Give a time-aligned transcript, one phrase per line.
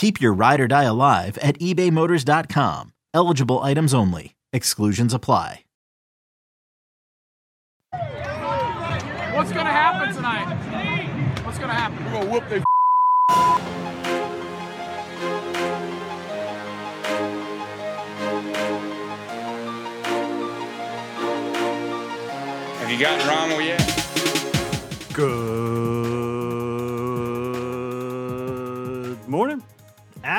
[0.00, 2.94] Keep your ride or die alive at ebaymotors.com.
[3.12, 4.34] Eligible items only.
[4.50, 5.64] Exclusions apply.
[9.34, 11.44] What's gonna happen tonight?
[11.44, 12.02] What's gonna happen?
[12.06, 12.62] We're gonna whoop their
[22.78, 23.84] Have you gotten Rommel yet?
[25.12, 25.79] Good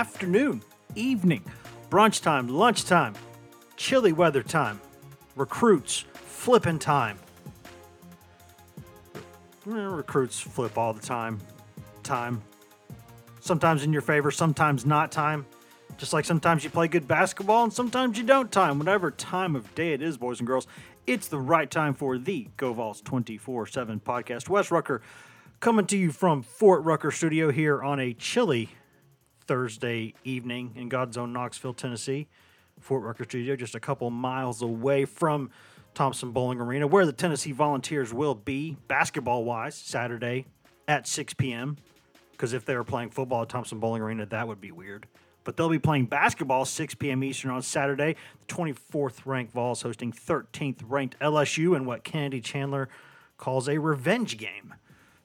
[0.01, 0.63] afternoon,
[0.95, 1.43] evening,
[1.91, 3.13] brunch time, lunchtime,
[3.77, 4.81] chilly weather time,
[5.35, 7.19] recruits, flipping time.
[9.63, 11.37] Recruits flip all the time.
[12.01, 12.41] Time.
[13.41, 15.45] Sometimes in your favor, sometimes not time.
[15.99, 18.79] Just like sometimes you play good basketball and sometimes you don't time.
[18.79, 20.65] Whatever time of day it is, boys and girls,
[21.05, 24.49] it's the right time for the Go Vols 24 7 podcast.
[24.49, 25.03] Wes Rucker
[25.59, 28.69] coming to you from Fort Rucker Studio here on a chilly
[29.51, 32.29] Thursday evening in God's own Knoxville, Tennessee.
[32.79, 35.51] Fort Rucker Studio, just a couple miles away from
[35.93, 40.45] Thompson-Boling Arena, where the Tennessee Volunteers will be basketball wise Saturday
[40.87, 41.75] at 6 p.m.
[42.31, 45.05] Because if they were playing football at Thompson-Boling Arena, that would be weird.
[45.43, 47.21] But they'll be playing basketball 6 p.m.
[47.21, 48.15] Eastern on Saturday.
[48.47, 52.87] The 24th ranked Vols hosting 13th ranked LSU in what Kennedy Chandler
[53.37, 54.75] calls a revenge game.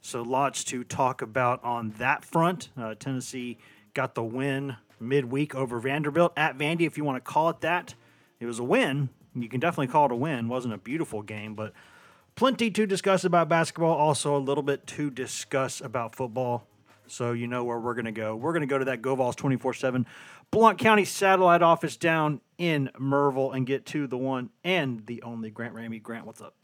[0.00, 2.70] So lots to talk about on that front.
[2.76, 3.58] Uh, Tennessee
[3.96, 7.94] got the win midweek over Vanderbilt at Vandy, if you want to call it that.
[8.38, 9.08] It was a win.
[9.34, 10.48] You can definitely call it a win.
[10.48, 11.72] wasn't a beautiful game, but
[12.34, 13.94] plenty to discuss about basketball.
[13.94, 16.66] Also, a little bit to discuss about football.
[17.06, 18.36] So you know where we're going to go.
[18.36, 20.06] We're going to go to that GoVols 24 7
[20.50, 25.50] Blount County satellite office down in Maryville and get to the one and the only
[25.50, 26.02] Grant Ramey.
[26.02, 26.54] Grant, what's up?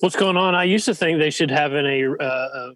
[0.00, 0.54] What's going on?
[0.54, 2.16] I used to think they should have in a.
[2.22, 2.72] Uh,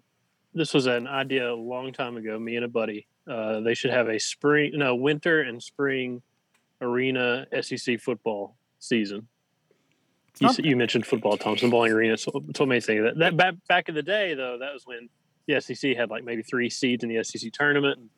[0.55, 2.39] this was an idea a long time ago.
[2.39, 3.07] Me and a buddy.
[3.29, 6.21] Uh, they should have a spring, no, winter and spring
[6.81, 9.27] arena SEC football season.
[10.39, 12.17] You, s- you mentioned football, Thompson-Boling Arena.
[12.17, 13.03] So, so many things.
[13.03, 15.09] That, that back, back in the day, though, that was when
[15.47, 17.99] the SEC had like maybe three seeds in the SEC tournament.
[17.99, 18.09] And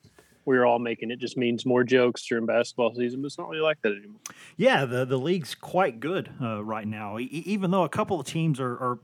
[0.46, 3.50] we were all making it just means more jokes during basketball season, but it's not
[3.50, 4.20] really like that anymore.
[4.56, 7.20] Yeah, the the league's quite good uh, right now.
[7.20, 9.00] E- even though a couple of teams are, are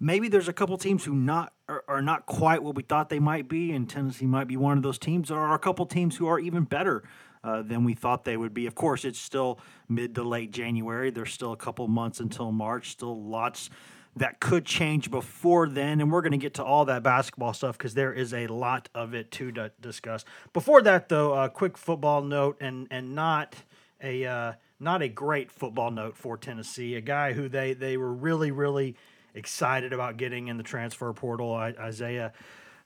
[0.00, 3.18] maybe there's a couple teams who not are, are not quite what we thought they
[3.18, 5.28] might be, and Tennessee might be one of those teams.
[5.28, 7.04] There are a couple teams who are even better.
[7.44, 8.66] Uh, than we thought they would be.
[8.66, 11.10] Of course, it's still mid to late January.
[11.10, 12.90] There's still a couple months until March.
[12.90, 13.70] Still lots
[14.16, 17.78] that could change before then, and we're going to get to all that basketball stuff
[17.78, 20.24] because there is a lot of it to d- discuss.
[20.52, 23.54] Before that, though, a quick football note, and and not
[24.02, 26.94] a uh, not a great football note for Tennessee.
[26.96, 28.96] A guy who they they were really really
[29.38, 32.32] excited about getting in the transfer portal, I- Isaiah.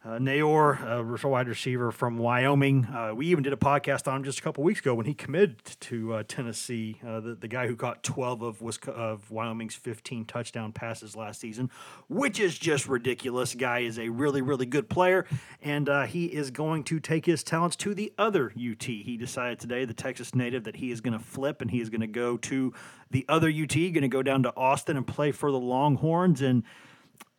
[0.04, 2.86] Uh, Neyor, a wide receiver from Wyoming.
[2.86, 5.14] Uh, we even did a podcast on him just a couple weeks ago when he
[5.14, 6.98] committed to uh, Tennessee.
[7.06, 11.70] Uh, the, the guy who caught 12 of, of Wyoming's 15 touchdown passes last season,
[12.08, 13.54] which is just ridiculous.
[13.54, 15.24] Guy is a really, really good player,
[15.62, 18.82] and uh, he is going to take his talents to the other UT.
[18.82, 21.90] He decided today, the Texas native, that he is going to flip and he is
[21.90, 22.74] going to go to
[23.12, 26.43] the other UT, going to go down to Austin and play for the Longhorns.
[26.43, 26.64] And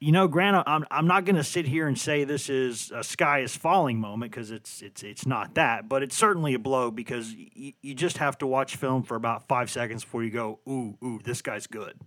[0.04, 3.06] you know, Grant, I'm I'm not going to sit here and say this is a
[3.06, 6.92] sky is falling moment because it's it's it's not that, but it's certainly a blow
[6.92, 10.60] because y- you just have to watch film for about five seconds before you go,
[10.68, 11.98] ooh, ooh, this guy's good.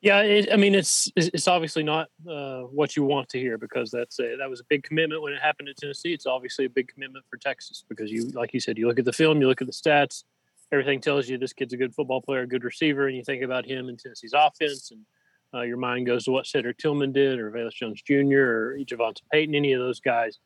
[0.00, 3.92] Yeah, it, I mean it's it's obviously not uh, what you want to hear because
[3.92, 6.12] that's a, that was a big commitment when it happened in Tennessee.
[6.12, 9.04] It's obviously a big commitment for Texas because you, like you said, you look at
[9.04, 10.24] the film, you look at the stats,
[10.72, 13.44] everything tells you this kid's a good football player, a good receiver, and you think
[13.44, 15.06] about him and Tennessee's offense, and
[15.54, 19.20] uh, your mind goes to what Cedric Tillman did, or Velus Jones Jr., or JaVonta
[19.32, 20.38] Payton, any of those guys,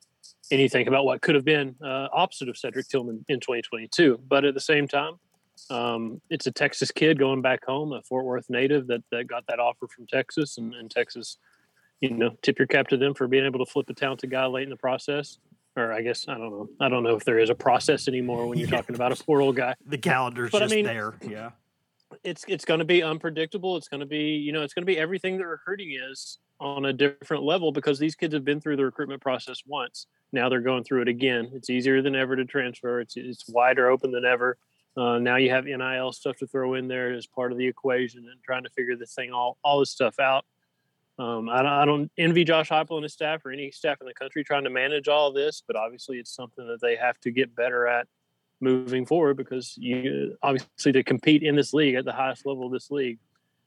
[0.51, 4.21] and you think about what could have been uh, opposite of Cedric Tillman in 2022.
[4.29, 5.15] But at the same time,
[5.69, 9.45] Um, it's a Texas kid going back home, a Fort Worth native that, that got
[9.49, 11.37] that offer from Texas, and, and Texas,
[12.01, 14.47] you know, tip your cap to them for being able to flip a talented guy
[14.47, 15.39] late in the process.
[15.77, 16.69] Or I guess I don't know.
[16.81, 18.77] I don't know if there is a process anymore when you're Yeah.
[18.77, 19.75] talking about a portal guy.
[19.87, 21.15] The calendar's But I just mean- there.
[21.29, 21.51] Yeah.
[22.25, 23.77] It's it's going to be unpredictable.
[23.77, 26.85] It's going to be you know it's going to be everything that recruiting is on
[26.85, 30.07] a different level because these kids have been through the recruitment process once.
[30.33, 31.51] Now they're going through it again.
[31.55, 33.01] It's easier than ever to transfer.
[33.01, 34.59] It's it's wider open than ever.
[34.97, 38.27] Uh, now you have NIL stuff to throw in there as part of the equation
[38.31, 40.45] and trying to figure this thing all all this stuff out.
[41.19, 44.07] Um, I, don't, I don't envy Josh Heupel and his staff or any staff in
[44.07, 47.31] the country trying to manage all this, but obviously it's something that they have to
[47.31, 48.07] get better at
[48.61, 52.73] moving forward because you obviously to compete in this league at the highest level of
[52.73, 53.19] this league,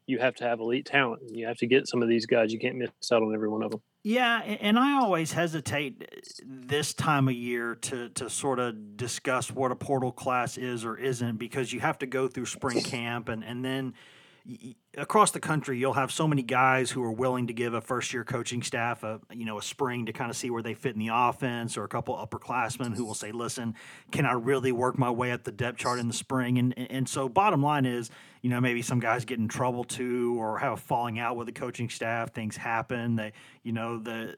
[0.06, 1.22] you have to have elite talent.
[1.30, 2.52] You have to get some of these guys.
[2.52, 3.82] You can't miss out on every one of them.
[4.04, 9.50] Yeah, and I always hesitate uh, this time of year to to sort of discuss
[9.50, 13.30] what a portal class is or isn't because you have to go through spring camp
[13.30, 13.94] and and then
[14.98, 18.14] across the country you'll have so many guys who are willing to give a first
[18.14, 20.94] year coaching staff a you know a spring to kind of see where they fit
[20.94, 23.74] in the offense or a couple upperclassmen who will say listen
[24.12, 26.58] can I really work my way up the depth chart in the spring?
[26.58, 28.10] And and so bottom line is
[28.42, 31.48] you know maybe some guys get in trouble too or have a falling out with
[31.48, 33.32] the coaching staff things happen they
[33.64, 34.36] you know the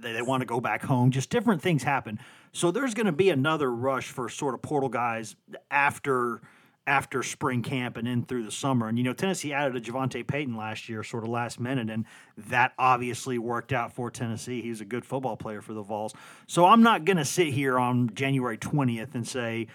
[0.00, 2.18] they, they want to go back home just different things happen.
[2.52, 5.36] So there's going to be another rush for sort of portal guys
[5.70, 6.40] after
[6.86, 8.88] after spring camp and in through the summer.
[8.88, 12.04] And you know, Tennessee added a JaVonta Payton last year, sort of last minute, and
[12.36, 14.62] that obviously worked out for Tennessee.
[14.62, 16.14] He's a good football player for the Vols.
[16.46, 19.66] So I'm not going to sit here on January 20th and say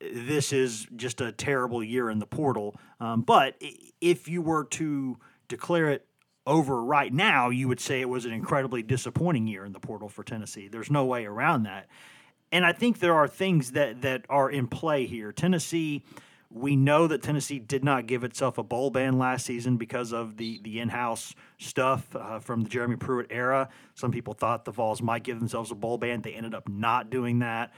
[0.00, 2.76] this is just a terrible year in the portal.
[3.00, 3.60] Um, but
[4.00, 5.18] if you were to
[5.48, 6.06] declare it
[6.46, 10.08] over right now, you would say it was an incredibly disappointing year in the portal
[10.08, 10.68] for Tennessee.
[10.68, 11.88] There's no way around that.
[12.52, 15.32] And I think there are things that that are in play here.
[15.32, 16.04] Tennessee,
[16.50, 20.36] we know that Tennessee did not give itself a bowl ban last season because of
[20.36, 23.68] the the in-house stuff uh, from the Jeremy Pruitt era.
[23.94, 26.22] Some people thought the Vols might give themselves a bowl ban.
[26.22, 27.72] They ended up not doing that.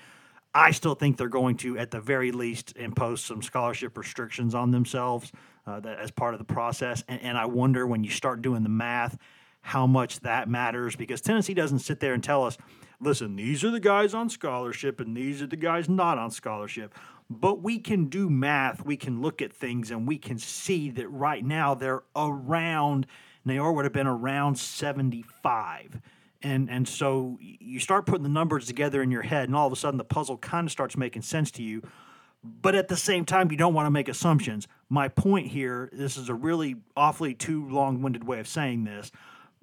[0.55, 4.71] I still think they're going to, at the very least, impose some scholarship restrictions on
[4.71, 5.31] themselves
[5.67, 7.05] uh, that as part of the process.
[7.07, 9.19] And, and I wonder when you start doing the math,
[9.61, 12.57] how much that matters because Tennessee doesn't sit there and tell us,
[13.01, 16.95] listen, these are the guys on scholarship and these are the guys not on scholarship.
[17.31, 21.09] But we can do math, we can look at things, and we can see that
[21.09, 23.07] right now they're around,
[23.47, 26.01] Neyor would have been around 75
[26.43, 29.73] and and so you start putting the numbers together in your head and all of
[29.73, 31.83] a sudden the puzzle kind of starts making sense to you.
[32.45, 34.69] But at the same time you don't want to make assumptions.
[34.89, 39.11] My point here this is a really awfully too long-winded way of saying this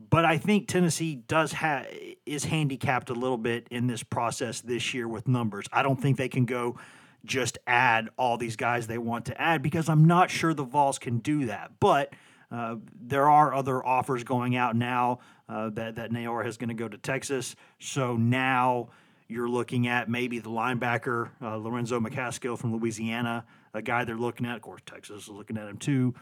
[0.09, 1.87] but i think tennessee does have
[2.25, 5.67] is handicapped a little bit in this process this year with numbers.
[5.71, 6.77] I don't think they can go
[7.25, 10.99] just add all these guys they want to add because i'm not sure the vols
[10.99, 12.13] can do that but
[12.51, 15.19] uh, there are other offers going out now
[15.49, 17.55] uh, that that Neyor is going to go to Texas.
[17.79, 18.89] So now
[19.27, 24.45] you're looking at maybe the linebacker uh, Lorenzo McCaskill from Louisiana, a guy they're looking
[24.45, 24.55] at.
[24.55, 26.13] Of course, Texas is looking at him too.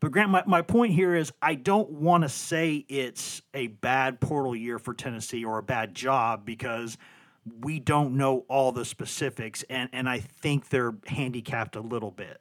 [0.00, 4.20] But Grant, my, my point here is I don't want to say it's a bad
[4.20, 6.98] portal year for Tennessee or a bad job because
[7.60, 12.40] we don't know all the specifics, and, and I think they're handicapped a little bit.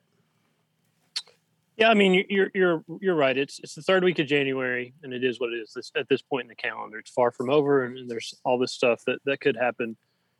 [1.78, 3.36] Yeah, I mean you're you're you're right.
[3.36, 6.08] It's it's the third week of January, and it is what it is this, at
[6.10, 7.00] this point in the calendar.
[7.00, 9.96] It's far from over, and, and there's all this stuff that that could happen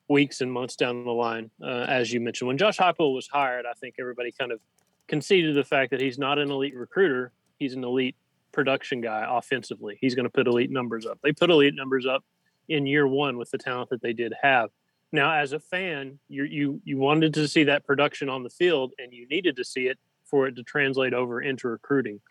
[0.08, 1.50] weeks and months down the line.
[1.64, 4.60] Uh, as you mentioned, when Josh Heupel was hired, I think everybody kind of
[5.08, 7.32] conceded the fact that he's not an elite recruiter.
[7.58, 8.16] He's an elite
[8.52, 9.98] production guy offensively.
[10.00, 11.18] He's going to put elite numbers up.
[11.24, 12.24] They put elite numbers up
[12.72, 14.70] in year one with the talent that they did have.
[15.12, 18.94] Now, as a fan, you you you wanted to see that production on the field,
[18.98, 22.22] and you needed to see it for it to translate over into recruiting.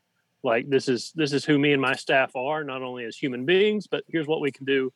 [0.43, 3.45] Like this is this is who me and my staff are, not only as human
[3.45, 4.93] beings, but here's what we can do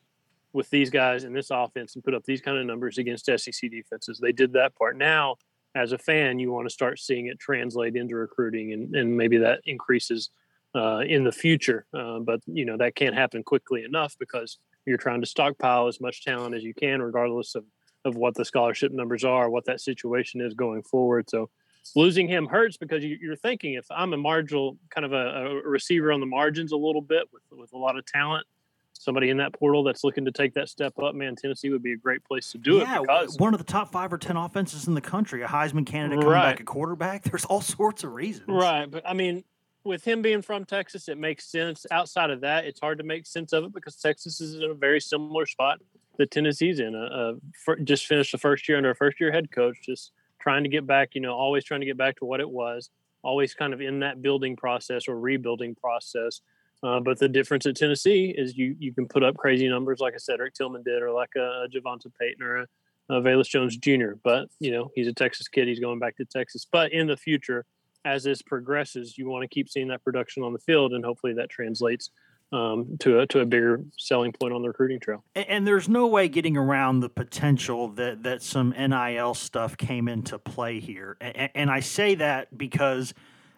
[0.54, 3.70] with these guys in this offense and put up these kind of numbers against SEC
[3.70, 4.18] defenses.
[4.18, 4.96] They did that part.
[4.96, 5.36] Now,
[5.74, 9.38] as a fan, you want to start seeing it translate into recruiting, and, and maybe
[9.38, 10.30] that increases
[10.74, 11.84] uh, in the future.
[11.92, 16.00] Uh, but you know that can't happen quickly enough because you're trying to stockpile as
[16.00, 17.64] much talent as you can, regardless of
[18.04, 21.28] of what the scholarship numbers are, what that situation is going forward.
[21.30, 21.48] So
[21.96, 25.54] losing him hurts because you, you're thinking if I'm a marginal kind of a, a
[25.68, 28.46] receiver on the margins a little bit with with a lot of talent,
[28.92, 31.92] somebody in that portal that's looking to take that step up, man, Tennessee would be
[31.92, 34.36] a great place to do yeah, it because one of the top five or ten
[34.36, 36.52] offenses in the country, a Heisman candidate coming Right.
[36.52, 37.22] back at quarterback.
[37.30, 38.48] There's all sorts of reasons.
[38.48, 39.44] Right, but I mean,
[39.84, 41.86] with him being from Texas, it makes sense.
[41.90, 44.74] Outside of that, it's hard to make sense of it because Texas is in a
[44.74, 45.78] very similar spot
[46.18, 46.94] that Tennessee's in.
[46.94, 50.62] Uh, fir- just finished the first year under a first year head coach, just trying
[50.62, 52.90] to get back, you know, always trying to get back to what it was,
[53.22, 56.40] always kind of in that building process or rebuilding process.
[56.82, 60.14] Uh, but the difference at Tennessee is you you can put up crazy numbers like
[60.14, 62.66] a Cedric Tillman did, or like a JaVonta Payton or a,
[63.08, 64.12] a Velus Jones Jr.
[64.22, 66.66] But you know he's a Texas kid; he's going back to Texas.
[66.70, 67.64] But in the future,
[68.04, 71.34] as this progresses, you want to keep seeing that production on the field, and hopefully
[71.34, 72.11] that translates
[72.52, 75.25] um, to a to a bigger selling point on the recruiting trail.
[75.34, 80.08] And, and, there's no way getting around the potential that that some NIL stuff came
[80.08, 81.16] into play here.
[81.20, 83.14] And, and I say that because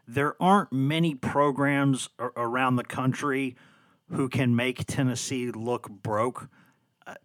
[0.09, 3.57] there aren't many programs around the country
[4.11, 6.49] who can make Tennessee look broke.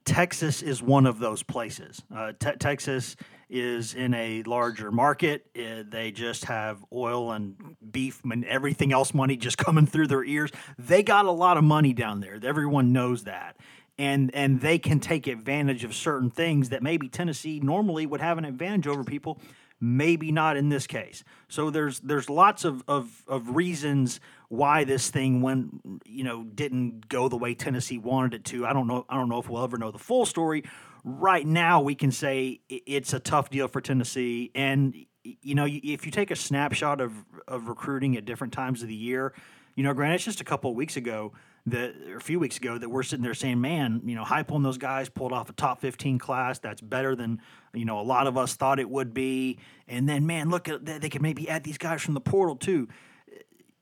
[0.06, 2.02] Texas is one of those places.
[2.14, 3.16] Uh, te- Texas
[3.50, 5.46] is in a larger market.
[5.58, 10.24] Uh, they just have oil and beef and everything else money just coming through their
[10.24, 10.52] ears.
[10.78, 12.40] They got a lot of money down there.
[12.42, 13.58] Everyone knows that.
[13.98, 18.38] And, and they can take advantage of certain things that maybe Tennessee normally would have
[18.38, 19.40] an advantage over people,
[19.80, 21.24] maybe not in this case.
[21.50, 24.20] So there's there's lots of, of, of reasons
[24.52, 25.70] why this thing went
[26.06, 28.66] you know didn't go the way Tennessee wanted it to.
[28.66, 30.66] I don't know I don't know if we'll ever know the full story.
[31.06, 34.94] Right now we can say it's a tough deal for Tennessee and
[35.24, 37.14] you know if you take a snapshot of
[37.48, 39.34] of recruiting at different times of the year,
[39.76, 41.32] you know granted it's just a couple of weeks ago
[41.68, 44.80] that a few weeks ago that we're sitting there saying, man, you know, Heupel those
[44.80, 46.58] guys pulled off a top 15 class.
[46.58, 47.40] That's better than,
[47.72, 49.60] you know, a lot of us thought it would be.
[49.88, 52.88] And then, man, look at they could maybe add these guys from the portal too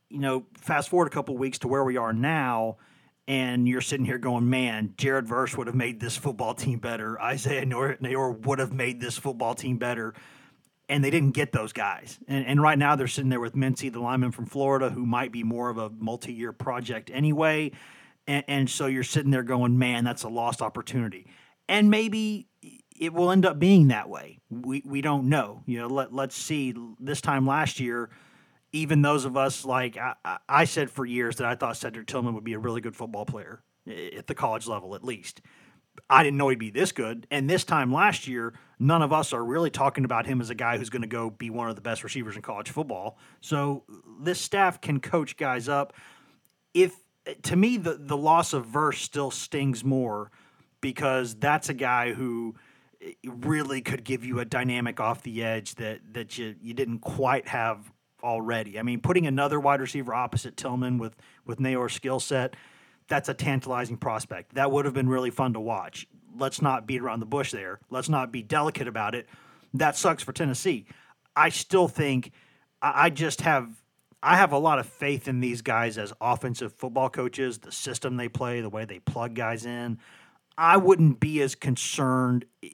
[0.09, 2.77] you know, fast forward a couple weeks to where we are now,
[3.27, 7.21] and you're sitting here going, man, Jared Verse would have made this football team better.
[7.21, 10.15] Isaiah Neyor would have made this football team better.
[10.91, 12.17] And they didn't get those guys.
[12.27, 15.31] And, and right now they're sitting there with Mincey, the lineman from Florida, who might
[15.31, 17.71] be more of a multi year project anyway.
[18.25, 21.27] And, and so you're sitting there going, man, that's a lost opportunity.
[21.67, 22.47] And maybe
[22.99, 24.39] it will end up being that way.
[24.49, 25.61] We, we don't know.
[25.67, 26.73] You know, let, let's see.
[26.99, 28.09] This time last year,
[28.71, 32.33] even those of us like I, I, said for years that I thought Cedric Tillman
[32.35, 35.41] would be a really good football player at the college level at least.
[36.09, 37.27] I didn't know he'd be this good.
[37.29, 40.55] And this time last year, none of us are really talking about him as a
[40.55, 43.17] guy who's going to go be one of the best receivers in college football.
[43.41, 43.83] So
[44.21, 45.93] this staff can coach guys up.
[46.73, 46.95] If
[47.43, 50.31] to me the the loss of Verse still stings more
[50.81, 52.55] because that's a guy who
[53.01, 56.99] eh, really could give you a dynamic off the edge that that you you didn't
[56.99, 57.91] quite have
[58.23, 58.79] already.
[58.79, 62.55] I mean, putting another wide receiver opposite Tillman with with Neyor's skill set,
[63.07, 64.55] that's a tantalizing prospect.
[64.55, 66.07] That would have been really fun to watch.
[66.37, 67.79] Let's not beat around the bush there.
[67.89, 69.27] Let's not be delicate about it.
[69.73, 70.85] That sucks for Tennessee.
[71.35, 72.31] I still think
[72.81, 73.69] I just have
[74.21, 78.17] I have a lot of faith in these guys as offensive football coaches, the system
[78.17, 79.97] they play, the way they plug guys in.
[80.57, 82.69] I wouldn't be as concerned eh,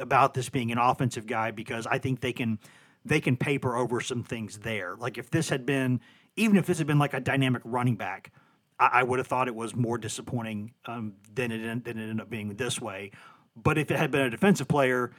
[0.00, 2.58] about this being an offensive guy because I think they can
[3.04, 4.96] they can paper over some things there.
[4.96, 6.00] Like if this had been,
[6.36, 8.32] even if this had been like a dynamic running back,
[8.78, 12.20] I, I would have thought it was more disappointing um, than it than it ended
[12.20, 13.12] up being this way.
[13.56, 15.12] But if it had been a defensive player,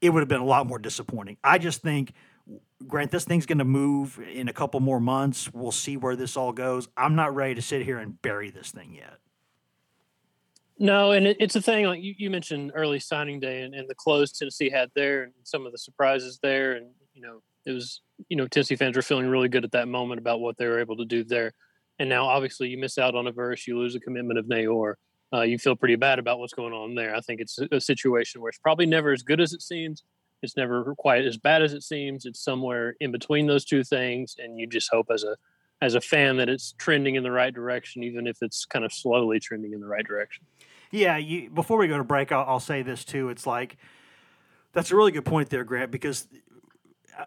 [0.00, 1.36] it would have been a lot more disappointing.
[1.42, 2.12] I just think,
[2.86, 5.52] Grant, this thing's going to move in a couple more months.
[5.52, 6.88] We'll see where this all goes.
[6.96, 9.18] I'm not ready to sit here and bury this thing yet.
[10.78, 13.88] No, and it, it's a thing like you, you mentioned early signing day and, and
[13.88, 16.74] the close Tennessee had there and some of the surprises there.
[16.74, 19.88] And you know, it was, you know, Tennessee fans were feeling really good at that
[19.88, 21.52] moment about what they were able to do there.
[21.98, 24.94] And now, obviously, you miss out on a verse, you lose a commitment of Neyor.
[25.32, 27.14] Uh, you feel pretty bad about what's going on there.
[27.14, 30.04] I think it's a, a situation where it's probably never as good as it seems.
[30.42, 32.24] It's never quite as bad as it seems.
[32.24, 35.36] It's somewhere in between those two things, and you just hope as a
[35.82, 38.92] as a fan that it's trending in the right direction, even if it's kind of
[38.92, 40.44] slowly trending in the right direction.
[40.90, 41.16] Yeah.
[41.16, 43.28] You, before we go to break, I'll, I'll say this too.
[43.28, 43.76] It's like
[44.72, 46.26] that's a really good point there, Grant, because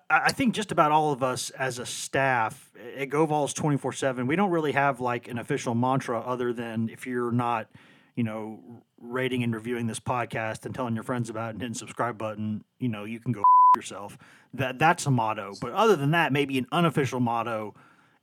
[0.09, 4.35] I think just about all of us as a staff at GoVols 24 7, we
[4.35, 7.67] don't really have like an official mantra other than if you're not,
[8.15, 8.59] you know,
[8.99, 12.63] rating and reviewing this podcast and telling your friends about it and hitting subscribe button,
[12.79, 13.43] you know, you can go
[13.75, 14.17] yourself.
[14.53, 15.53] That That's a motto.
[15.59, 17.73] But other than that, maybe an unofficial motto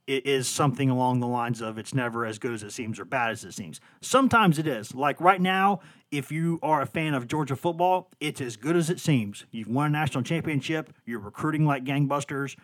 [0.09, 3.31] is something along the lines of it's never as good as it seems or bad
[3.31, 3.79] as it seems.
[4.01, 4.95] Sometimes it is.
[4.95, 8.89] Like right now, if you are a fan of Georgia football, it's as good as
[8.89, 9.45] it seems.
[9.51, 12.55] You've won a national championship, you're recruiting like gangbusters.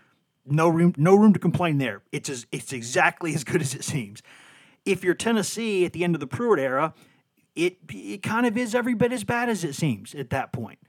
[0.47, 2.01] No room no room to complain there.
[2.11, 4.21] It's as, it's exactly as good as it seems.
[4.85, 6.93] If you're Tennessee at the end of the Pruitt era,
[7.55, 10.79] it it kind of is every bit as bad as it seems at that point.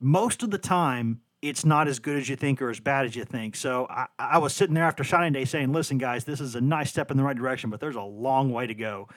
[0.00, 3.16] Most of the time, it's not as good as you think or as bad as
[3.16, 3.56] you think.
[3.56, 6.60] So I, I was sitting there after signing day saying, listen, guys, this is a
[6.60, 9.08] nice step in the right direction, but there's a long way to go.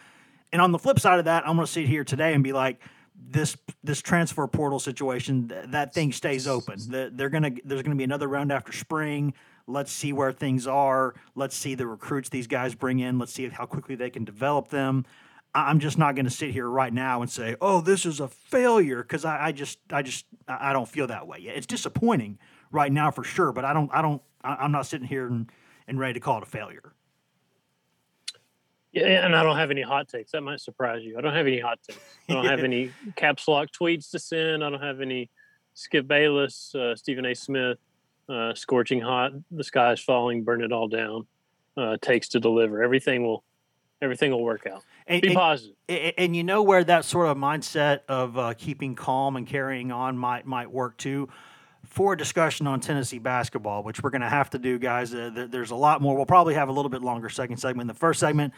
[0.51, 2.53] And on the flip side of that, I'm going to sit here today and be
[2.53, 2.79] like,
[3.27, 6.79] this this transfer portal situation that thing stays open.
[6.87, 9.33] They're gonna there's gonna be another round after spring.
[9.67, 11.13] Let's see where things are.
[11.35, 13.19] Let's see the recruits these guys bring in.
[13.19, 15.05] Let's see how quickly they can develop them.
[15.53, 18.27] I'm just not going to sit here right now and say, "Oh, this is a
[18.27, 21.39] failure," because I, I, just, I just, I don't feel that way.
[21.39, 22.37] It's disappointing
[22.71, 25.49] right now for sure, but I don't, I don't, I'm not sitting here and,
[25.87, 26.93] and ready to call it a failure.
[28.91, 30.31] Yeah, and I don't have any hot takes.
[30.31, 31.17] That might surprise you.
[31.17, 31.99] I don't have any hot takes.
[32.27, 34.63] I don't have any caps lock tweets to send.
[34.63, 35.29] I don't have any
[35.73, 37.33] Skip Bayless, uh, Stephen A.
[37.33, 37.77] Smith,
[38.27, 41.25] uh, scorching hot, the sky is falling, burn it all down.
[41.77, 42.83] Uh, takes to deliver.
[42.83, 43.43] Everything will,
[44.01, 44.83] everything will work out.
[45.09, 45.75] And, Be positive.
[45.89, 49.91] And, and, you know where that sort of mindset of uh, keeping calm and carrying
[49.91, 51.27] on might might work too
[51.83, 55.13] for a discussion on Tennessee basketball, which we're going to have to do, guys.
[55.13, 56.15] Uh, there's a lot more.
[56.15, 57.87] We'll probably have a little bit longer second segment.
[57.87, 58.53] The first segment,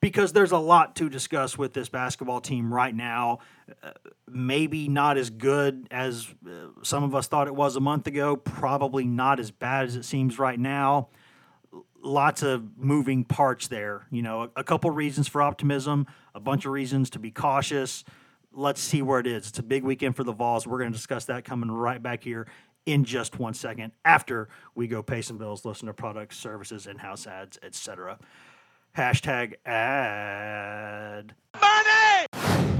[0.00, 3.40] because there's a lot to discuss with this basketball team right now.
[3.82, 3.90] Uh,
[4.26, 8.36] maybe not as good as uh, some of us thought it was a month ago.
[8.36, 11.08] Probably not as bad as it seems right now.
[12.02, 14.06] Lots of moving parts there.
[14.10, 18.04] You know, a, a couple reasons for optimism, a bunch of reasons to be cautious
[18.52, 19.48] let's see where it is.
[19.48, 20.66] It's a big weekend for the Vols.
[20.66, 22.48] We're going to discuss that coming right back here
[22.86, 27.26] in just one second after we go pay some bills, listen to products, services, in-house
[27.26, 28.18] ads, etc.
[28.96, 31.34] Hashtag ad.
[31.60, 32.79] Money!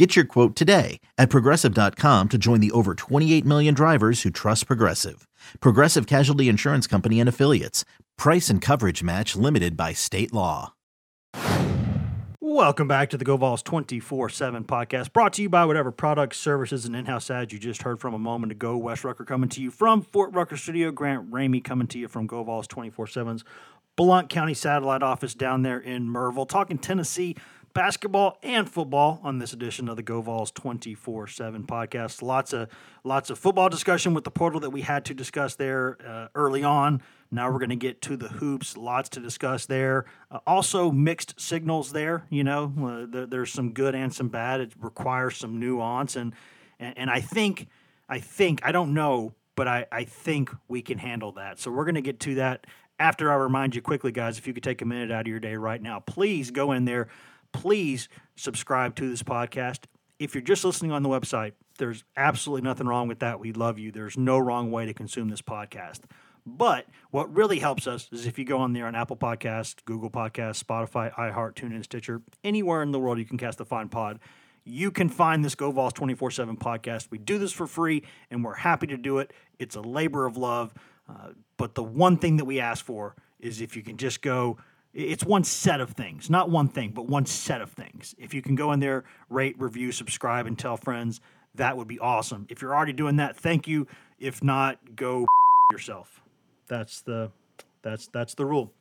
[0.00, 4.66] Get your quote today at progressive.com to join the over 28 million drivers who trust
[4.66, 5.28] Progressive.
[5.60, 7.84] Progressive Casualty Insurance Company and Affiliates.
[8.16, 10.72] Price and coverage match limited by state law.
[12.40, 16.86] Welcome back to the GoVols 24 7 podcast, brought to you by whatever products, services,
[16.86, 18.78] and in house ads you just heard from a moment ago.
[18.78, 20.90] Wes Rucker coming to you from Fort Rucker Studio.
[20.92, 23.44] Grant Ramey coming to you from GoVols 24 7's
[23.96, 27.36] Blount County satellite office down there in Maryville, talking Tennessee
[27.72, 32.22] basketball and football on this edition of the Go Vols 24/7 podcast.
[32.22, 32.68] Lots of
[33.04, 36.64] lots of football discussion with the portal that we had to discuss there uh, early
[36.64, 37.02] on.
[37.30, 38.76] Now we're going to get to the hoops.
[38.76, 40.06] Lots to discuss there.
[40.30, 42.26] Uh, also mixed signals there.
[42.28, 44.60] You know, uh, there, there's some good and some bad.
[44.60, 46.34] It requires some nuance and
[46.78, 47.68] and, and I think
[48.08, 51.60] I think I don't know, but I I think we can handle that.
[51.60, 52.66] So we're going to get to that
[53.00, 55.40] after I remind you quickly, guys, if you could take a minute out of your
[55.40, 57.08] day right now, please go in there,
[57.52, 59.84] please subscribe to this podcast.
[60.18, 63.40] If you're just listening on the website, there's absolutely nothing wrong with that.
[63.40, 63.90] We love you.
[63.90, 66.00] There's no wrong way to consume this podcast.
[66.46, 70.10] But what really helps us is if you go on there on Apple Podcast, Google
[70.10, 74.18] Podcast, Spotify, iHeart, TuneIn, Stitcher, anywhere in the world you can cast a fine pod,
[74.64, 77.10] you can find this GoVols 24 7 podcast.
[77.10, 79.32] We do this for free and we're happy to do it.
[79.58, 80.74] It's a labor of love.
[81.08, 84.58] Uh, but the one thing that we ask for is if you can just go
[84.92, 88.14] it's one set of things, not one thing, but one set of things.
[88.18, 91.20] If you can go in there, rate, review, subscribe, and tell friends,
[91.54, 92.46] that would be awesome.
[92.48, 93.86] If you're already doing that, thank you.
[94.18, 95.26] If not, go
[95.72, 96.22] yourself.
[96.68, 97.30] That's the
[97.82, 98.72] that's that's the rule.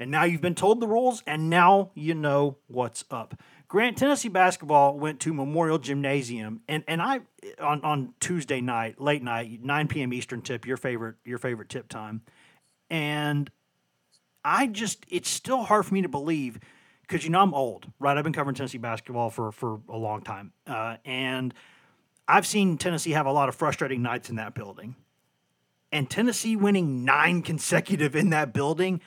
[0.00, 3.40] And now you've been told the rules, and now you know what's up.
[3.66, 7.20] Grant Tennessee basketball went to Memorial Gymnasium, and and I
[7.58, 10.12] on on Tuesday night, late night, 9 p.m.
[10.12, 12.22] Eastern tip, your favorite your favorite tip time,
[12.90, 13.50] and
[14.48, 16.58] I just it's still hard for me to believe
[17.02, 18.16] because you know I'm old, right?
[18.16, 21.52] I've been covering Tennessee basketball for for a long time, uh, and
[22.26, 24.96] I've seen Tennessee have a lot of frustrating nights in that building,
[25.92, 29.02] and Tennessee winning nine consecutive in that building.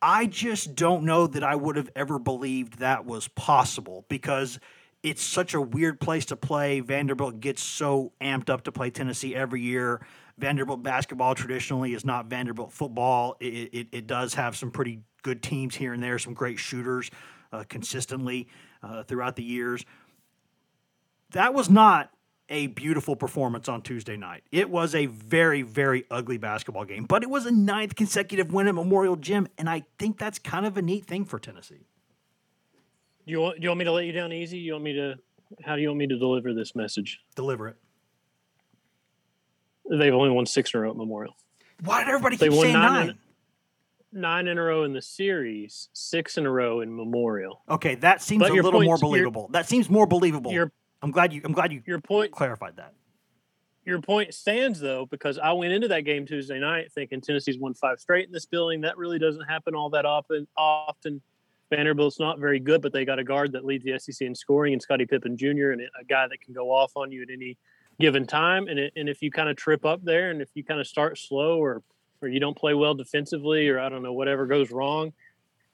[0.00, 4.58] I just don't know that I would have ever believed that was possible because
[5.02, 6.80] it's such a weird place to play.
[6.80, 10.06] Vanderbilt gets so amped up to play Tennessee every year.
[10.38, 13.36] Vanderbilt basketball traditionally is not Vanderbilt football.
[13.40, 17.10] It, it, it does have some pretty good teams here and there, some great shooters
[17.52, 18.48] uh, consistently
[18.82, 19.84] uh, throughout the years.
[21.30, 22.10] That was not
[22.48, 24.44] a beautiful performance on Tuesday night.
[24.52, 28.68] It was a very, very ugly basketball game, but it was a ninth consecutive win
[28.68, 31.86] at Memorial Gym, and I think that's kind of a neat thing for Tennessee.
[33.26, 34.58] Do you want do you want me to let you down easy?
[34.58, 35.16] You want me to
[35.64, 37.20] how do you want me to deliver this message?
[37.34, 37.76] Deliver it.
[39.90, 41.36] They've only won six in a row at Memorial.
[41.84, 43.08] Why did everybody keep saying nine nine?
[43.10, 43.18] in-
[44.12, 47.60] Nine in a row in the series, six in a row in Memorial.
[47.68, 49.48] Okay, that seems But a little more point- your- believable.
[49.52, 50.52] That seems more believable.
[50.52, 50.72] Your
[51.02, 51.42] I'm glad you.
[51.44, 52.94] I'm glad you your point clarified that.
[53.84, 57.74] your point stands though because I went into that game Tuesday night thinking Tennessee's won
[57.74, 58.80] five straight in this building.
[58.80, 60.46] That really doesn't happen all that often.
[60.56, 61.20] Often
[61.70, 64.72] Vanderbilt's not very good, but they got a guard that leads the SEC in scoring,
[64.72, 65.72] and Scottie Pippen Jr.
[65.72, 67.58] and a guy that can go off on you at any
[67.98, 68.68] given time.
[68.68, 70.86] And it, and if you kind of trip up there, and if you kind of
[70.86, 71.82] start slow, or
[72.22, 75.12] or you don't play well defensively, or I don't know whatever goes wrong,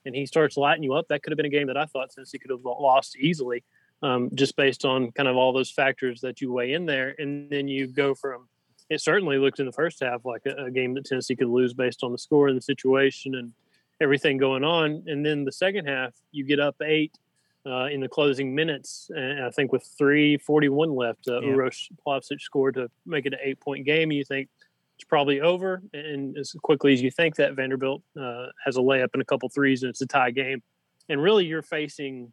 [0.05, 2.09] and he starts lighting you up, that could have been a game that I thought
[2.09, 3.63] Tennessee could have lost easily
[4.01, 7.15] um, just based on kind of all those factors that you weigh in there.
[7.17, 8.47] And then you go from
[8.89, 11.73] it certainly looked in the first half like a, a game that Tennessee could lose
[11.73, 13.53] based on the score and the situation and
[14.01, 15.03] everything going on.
[15.07, 17.17] And then the second half, you get up eight
[17.65, 19.09] uh, in the closing minutes.
[19.15, 21.49] And I think with 341 left, uh, Yeah.
[21.49, 24.09] Uroš Plavsic scored to make it an eight point game.
[24.09, 24.49] And you think
[24.95, 25.81] it's probably over.
[25.93, 29.49] And as quickly as you think that, Vanderbilt uh, has a layup and a couple
[29.49, 30.61] threes and it's a tie game.
[31.09, 32.31] And really, you're facing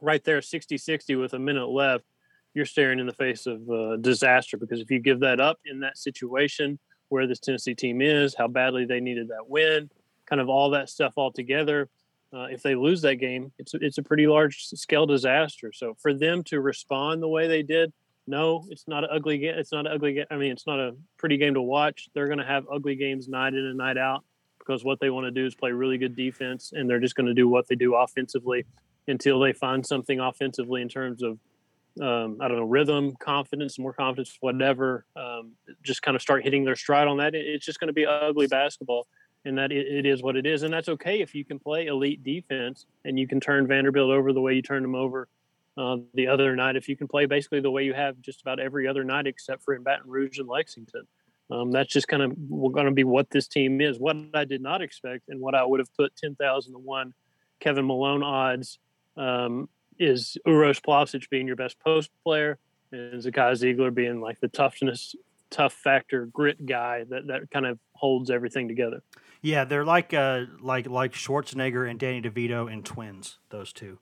[0.00, 2.04] right there 60 60 with a minute left
[2.54, 5.80] you're staring in the face of uh, disaster because if you give that up in
[5.80, 9.90] that situation where this tennessee team is how badly they needed that win
[10.26, 11.88] kind of all that stuff all together
[12.32, 16.14] uh, if they lose that game it's, it's a pretty large scale disaster so for
[16.14, 17.92] them to respond the way they did
[18.26, 20.78] no it's not an ugly game it's not an ugly game i mean it's not
[20.78, 23.98] a pretty game to watch they're going to have ugly games night in and night
[23.98, 24.24] out
[24.58, 27.26] because what they want to do is play really good defense and they're just going
[27.26, 28.64] to do what they do offensively
[29.08, 31.38] until they find something offensively in terms of
[32.00, 35.04] um, I don't know rhythm, confidence, more confidence, whatever.
[35.16, 37.34] Um, just kind of start hitting their stride on that.
[37.34, 39.06] It's just going to be ugly basketball,
[39.44, 41.86] and that it, it is what it is, and that's okay if you can play
[41.86, 45.28] elite defense and you can turn Vanderbilt over the way you turned them over
[45.78, 46.76] uh, the other night.
[46.76, 49.62] If you can play basically the way you have just about every other night except
[49.62, 51.06] for in Baton Rouge and Lexington.
[51.50, 53.98] Um, that's just kind of going to be what this team is.
[53.98, 57.12] What I did not expect, and what I would have put ten thousand to one
[57.58, 58.78] Kevin Malone odds
[59.16, 62.58] um, is Uroš Plavsic being your best post player
[62.92, 65.14] and Zakai Ziegler being like the toughness,
[65.50, 69.02] tough factor, grit guy that, that kind of holds everything together.
[69.42, 73.38] Yeah, they're like uh, like like Schwarzenegger and Danny DeVito and Twins.
[73.50, 73.98] Those two.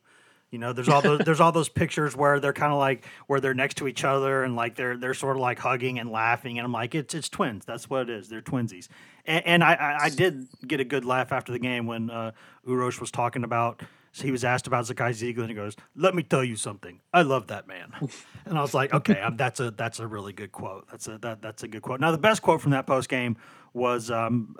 [0.51, 3.39] You know, there's all those there's all those pictures where they're kind of like where
[3.39, 6.57] they're next to each other and like they're they're sort of like hugging and laughing
[6.57, 7.65] and I'm like it's it's twins.
[7.65, 8.29] That's what it is.
[8.29, 8.87] They're twinsies.
[9.25, 12.31] And, and I, I I did get a good laugh after the game when uh,
[12.67, 13.81] Uros was talking about.
[14.11, 16.99] So he was asked about Zakai Ziegler and he goes, "Let me tell you something.
[17.13, 17.93] I love that man."
[18.45, 20.87] And I was like, "Okay, um, that's a that's a really good quote.
[20.89, 23.37] That's a that, that's a good quote." Now the best quote from that post game
[23.73, 24.55] was um,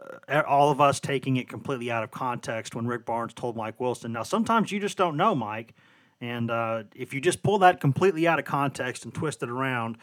[0.48, 4.12] all of us taking it completely out of context when Rick Barnes told Mike Wilson.
[4.12, 5.74] Now sometimes you just don't know, Mike,
[6.22, 9.98] and uh, if you just pull that completely out of context and twist it around,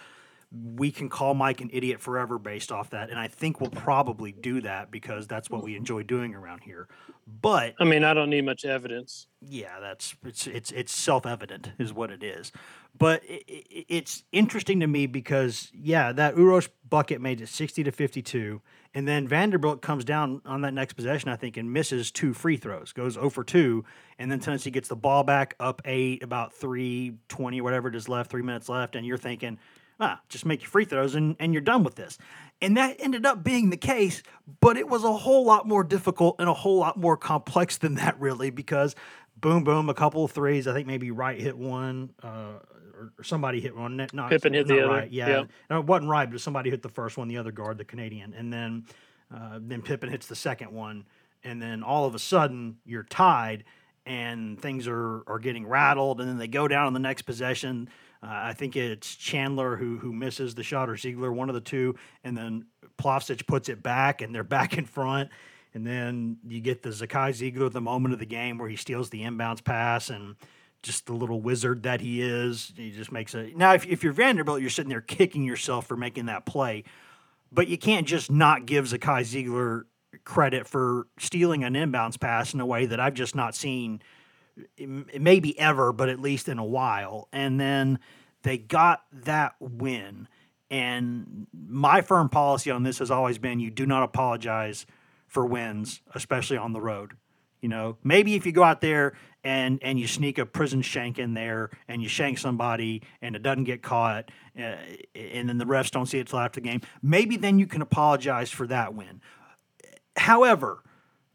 [0.64, 3.10] we can call Mike an idiot forever based off that.
[3.10, 6.88] And I think we'll probably do that because that's what we enjoy doing around here.
[7.26, 9.26] But I mean, I don't need much evidence.
[9.40, 12.52] yeah, that's it's it's it's self evident is what it is.
[12.96, 17.82] But it, it, it's interesting to me because yeah, that Uros bucket made it sixty
[17.82, 18.62] to fifty two,
[18.94, 22.56] and then Vanderbilt comes down on that next possession, I think, and misses two free
[22.56, 23.84] throws, goes 0 for two,
[24.20, 28.08] and then Tennessee gets the ball back up eight, about three twenty, whatever it is
[28.08, 29.58] left, three minutes left, and you're thinking.
[29.98, 32.18] Ah, just make your free throws and, and you're done with this.
[32.60, 34.22] And that ended up being the case,
[34.60, 37.94] but it was a whole lot more difficult and a whole lot more complex than
[37.94, 38.94] that, really, because
[39.36, 40.66] boom, boom, a couple of threes.
[40.66, 42.58] I think maybe Wright hit one, uh,
[42.94, 43.96] or, or somebody hit one.
[44.12, 45.44] Not, Pippen hit the other, Wright, Yeah, yeah.
[45.70, 48.34] no, it wasn't Wright, but somebody hit the first one, the other guard, the Canadian,
[48.34, 48.84] and then
[49.34, 51.04] uh, then Pippen hits the second one,
[51.42, 53.64] and then all of a sudden you're tied,
[54.04, 57.88] and things are are getting rattled, and then they go down on the next possession.
[58.26, 61.60] Uh, I think it's Chandler who who misses the shot, or Ziegler, one of the
[61.60, 62.66] two, and then
[62.98, 65.30] Plavsic puts it back, and they're back in front.
[65.74, 69.10] And then you get the Zakai Ziegler, the moment of the game where he steals
[69.10, 70.36] the inbounds pass and
[70.82, 72.72] just the little wizard that he is.
[72.76, 73.52] He just makes a.
[73.54, 76.84] Now, if, if you're Vanderbilt, you're sitting there kicking yourself for making that play,
[77.52, 79.86] but you can't just not give Zakai Ziegler
[80.24, 84.00] credit for stealing an inbounds pass in a way that I've just not seen,
[84.78, 87.28] maybe ever, but at least in a while.
[87.32, 87.98] And then
[88.42, 90.28] they got that win.
[90.70, 94.86] And my firm policy on this has always been you do not apologize
[95.26, 97.12] for wins, especially on the road.
[97.60, 101.18] You know, maybe if you go out there and and you sneak a prison shank
[101.18, 104.76] in there and you shank somebody and it doesn't get caught uh,
[105.14, 107.82] and then the refs don't see it till after the game, maybe then you can
[107.82, 109.20] apologize for that win.
[110.16, 110.82] However,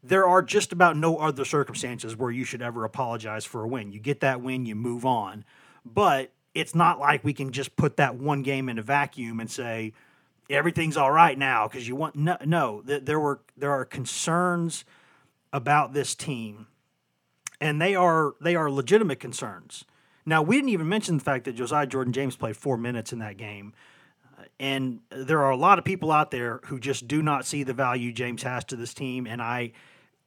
[0.02, 3.92] there are just about no other circumstances where you should ever apologize for a win.
[3.92, 5.44] You get that win, you move on.
[5.84, 9.50] But it's not like we can just put that one game in a vacuum and
[9.50, 9.92] say
[10.50, 14.84] everything's all right now because you want no, no there were there are concerns
[15.52, 16.66] about this team
[17.62, 19.84] and they are they are legitimate concerns.
[20.26, 23.20] Now we didn't even mention the fact that Josiah Jordan James played four minutes in
[23.20, 23.72] that game,
[24.58, 27.72] and there are a lot of people out there who just do not see the
[27.72, 29.72] value James has to this team, and I.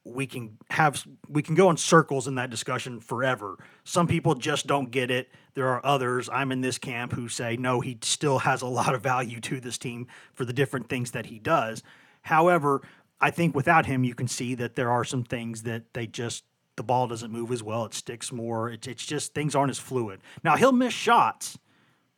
[0.05, 3.57] We can have we can go in circles in that discussion forever.
[3.83, 5.29] Some people just don't get it.
[5.55, 6.29] There are others.
[6.31, 9.59] I'm in this camp who say no, he still has a lot of value to
[9.59, 11.81] this team for the different things that he does.
[12.21, 12.81] However,
[13.19, 16.43] I think without him, you can see that there are some things that they just
[16.75, 17.85] the ball doesn't move as well.
[17.85, 18.69] It sticks more.
[18.69, 20.19] It, it's just things aren't as fluid.
[20.43, 21.57] Now he'll miss shots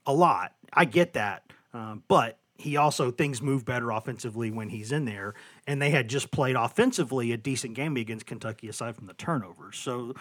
[0.06, 0.54] a lot.
[0.74, 5.36] I get that, um, but he also things move better offensively when he's in there.
[5.68, 9.78] And they had just played offensively a decent game against Kentucky aside from the turnovers.
[9.78, 10.16] So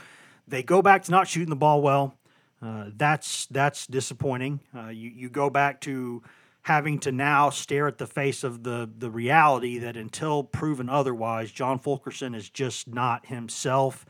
[0.47, 2.17] they go back to not shooting the ball well.
[2.61, 4.61] Uh, that's that's disappointing.
[4.77, 6.23] Uh, you you go back to
[6.63, 11.53] having to now stare at the face of the the reality that until proven otherwise,
[11.53, 14.05] John Fulkerson is just not himself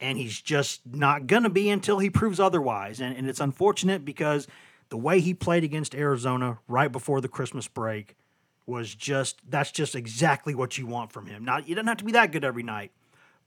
[0.00, 3.00] and he's just not to be until he proves otherwise.
[3.00, 4.46] And, and it's unfortunate because
[4.90, 8.16] the way he played against Arizona right before the Christmas break
[8.66, 11.44] was just that's just exactly what you want from him.
[11.44, 12.92] Now, you don't have to be that good every night,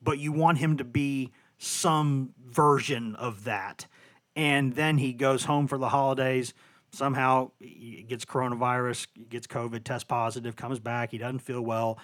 [0.01, 3.88] but you want him to be some version of that.
[4.36, 6.53] And then he goes home for the holidays.
[6.91, 11.12] Somehow he gets coronavirus, gets COVID, test positive, comes back.
[11.12, 11.97] He doesn't feel well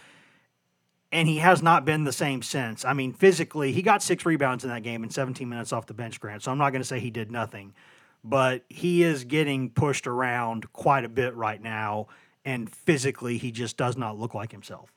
[1.14, 2.84] and he has not been the same since.
[2.84, 5.94] I mean, physically, he got six rebounds in that game in 17 minutes off the
[5.94, 6.42] bench, Grant.
[6.42, 7.76] So I'm not going to say he did nothing,
[8.24, 12.08] but he is getting pushed around quite a bit right now,
[12.46, 14.92] and physically, he just does not look like himself.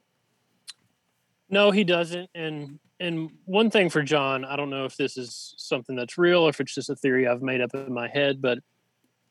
[1.49, 2.31] No, he doesn't.
[2.35, 6.43] And and one thing for John, I don't know if this is something that's real
[6.43, 8.59] or if it's just a theory I've made up in my head, but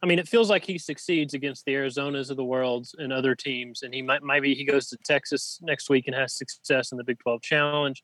[0.03, 3.33] I mean, it feels like he succeeds against the Arizonas of the world and other
[3.33, 6.97] teams, and he might maybe he goes to Texas next week and has success in
[6.97, 8.03] the Big 12 Challenge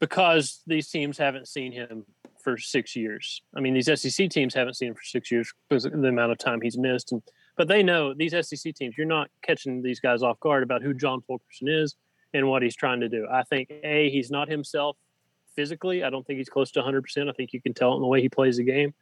[0.00, 2.06] because these teams haven't seen him
[2.42, 3.42] for six years.
[3.54, 6.32] I mean, these SEC teams haven't seen him for six years because of the amount
[6.32, 7.22] of time he's missed, and
[7.58, 8.96] but they know these SEC teams.
[8.96, 11.96] You're not catching these guys off guard about who John Fulkerson is
[12.32, 13.26] and what he's trying to do.
[13.30, 14.96] I think a he's not himself
[15.56, 16.04] physically.
[16.04, 17.02] I don't think he's close to 100.
[17.02, 18.94] percent I think you can tell in the way he plays the game.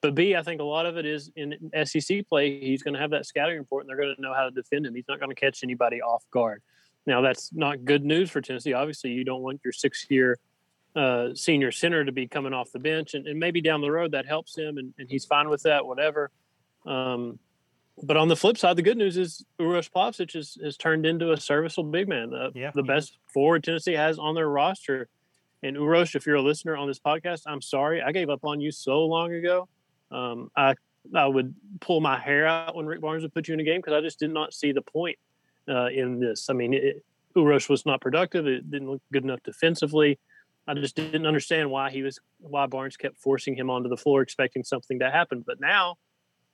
[0.00, 2.58] But B, I think a lot of it is in SEC play.
[2.58, 4.86] He's going to have that scouting report, and they're going to know how to defend
[4.86, 4.94] him.
[4.94, 6.62] He's not going to catch anybody off guard.
[7.04, 8.72] Now, that's not good news for Tennessee.
[8.72, 10.38] Obviously, you don't want your six-year
[10.94, 14.12] uh, senior center to be coming off the bench, and, and maybe down the road
[14.12, 15.84] that helps him, and, and he's fine with that.
[15.84, 16.30] Whatever.
[16.86, 17.40] Um,
[18.02, 21.32] but on the flip side, the good news is Uros Plavsic has, has turned into
[21.32, 22.32] a serviceable big man.
[22.34, 23.18] Uh, yeah, the best is.
[23.32, 25.08] forward Tennessee has on their roster.
[25.62, 28.60] And Uros, if you're a listener on this podcast, I'm sorry I gave up on
[28.60, 29.68] you so long ago.
[30.10, 30.74] Um, I
[31.14, 33.80] I would pull my hair out when Rick Barnes would put you in a game
[33.80, 35.18] because I just did not see the point
[35.68, 36.50] uh, in this.
[36.50, 38.46] I mean, it, Uros was not productive.
[38.46, 40.18] It didn't look good enough defensively.
[40.66, 44.20] I just didn't understand why he was why Barnes kept forcing him onto the floor,
[44.20, 45.42] expecting something to happen.
[45.46, 45.96] But now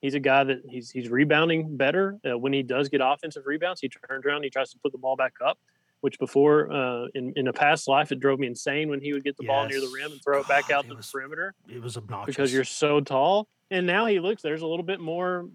[0.05, 2.19] he's a guy that he's he's rebounding better.
[2.29, 4.99] Uh, when he does get offensive rebounds, he turns around, he tries to put the
[4.99, 5.59] ball back up.
[6.03, 9.25] Which before uh, in in a past life, it drove me insane when he would
[9.25, 9.49] get the yes.
[9.49, 11.55] ball near the rim and throw God, it back out to was, the perimeter.
[11.67, 13.49] It was obnoxious because you're so tall.
[13.71, 14.43] And now he looks.
[14.43, 15.49] There's a little bit more.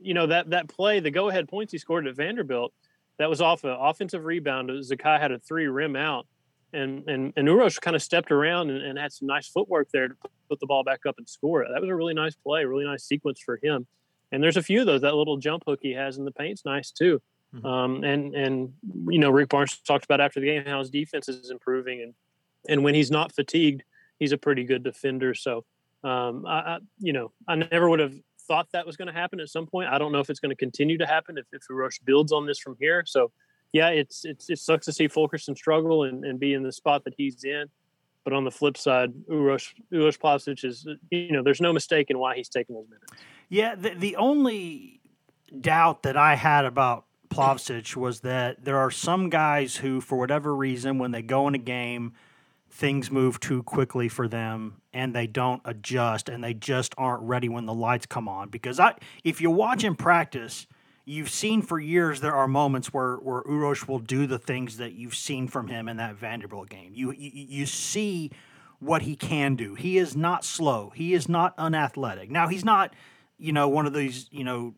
[0.00, 2.72] You know that that play, the go ahead points he scored at Vanderbilt,
[3.18, 4.70] that was off an offensive rebound.
[4.70, 6.26] Zakai had a three rim out,
[6.72, 10.08] and and and Uros kind of stepped around and, and, had some nice footwork there
[10.08, 10.14] to
[10.48, 11.66] put the ball back up and score.
[11.70, 13.86] That was a really nice play, really nice sequence for him.
[14.32, 15.00] And there's a few of those.
[15.00, 17.20] That little jump hook he has in the paint's nice too.
[17.54, 17.66] Mm-hmm.
[17.66, 18.72] Um, and and
[19.08, 22.14] you know Rick Barnes talked about after the game how his defense is improving, and
[22.68, 23.82] and when he's not fatigued,
[24.18, 25.34] he's a pretty good defender.
[25.34, 25.64] So
[26.04, 28.14] um, I, I, you know I never would have
[28.46, 29.88] thought that was going to happen at some point.
[29.88, 31.62] I don't know if it's going to continue to happen if if
[32.04, 33.02] builds on this from here.
[33.04, 33.32] So
[33.72, 37.04] yeah, it's it's it sucks to see Fulkerson struggle and, and be in the spot
[37.04, 37.66] that he's in.
[38.24, 42.18] But on the flip side, Uros Uros Plavsic is you know there's no mistake in
[42.18, 43.12] why he's taking those minutes.
[43.48, 45.00] Yeah, the the only
[45.60, 50.54] doubt that I had about Plavsic was that there are some guys who, for whatever
[50.54, 52.12] reason, when they go in a game,
[52.70, 57.48] things move too quickly for them and they don't adjust and they just aren't ready
[57.48, 58.48] when the lights come on.
[58.48, 60.66] Because I, if you watch in practice,
[61.10, 64.92] you've seen for years there are moments where where Uros will do the things that
[64.92, 66.92] you've seen from him in that Vanderbilt game.
[66.94, 68.30] You you, you see
[68.78, 69.74] what he can do.
[69.74, 70.90] He is not slow.
[70.94, 72.30] He is not unathletic.
[72.30, 72.94] Now he's not,
[73.38, 74.74] you know, one of these, you know,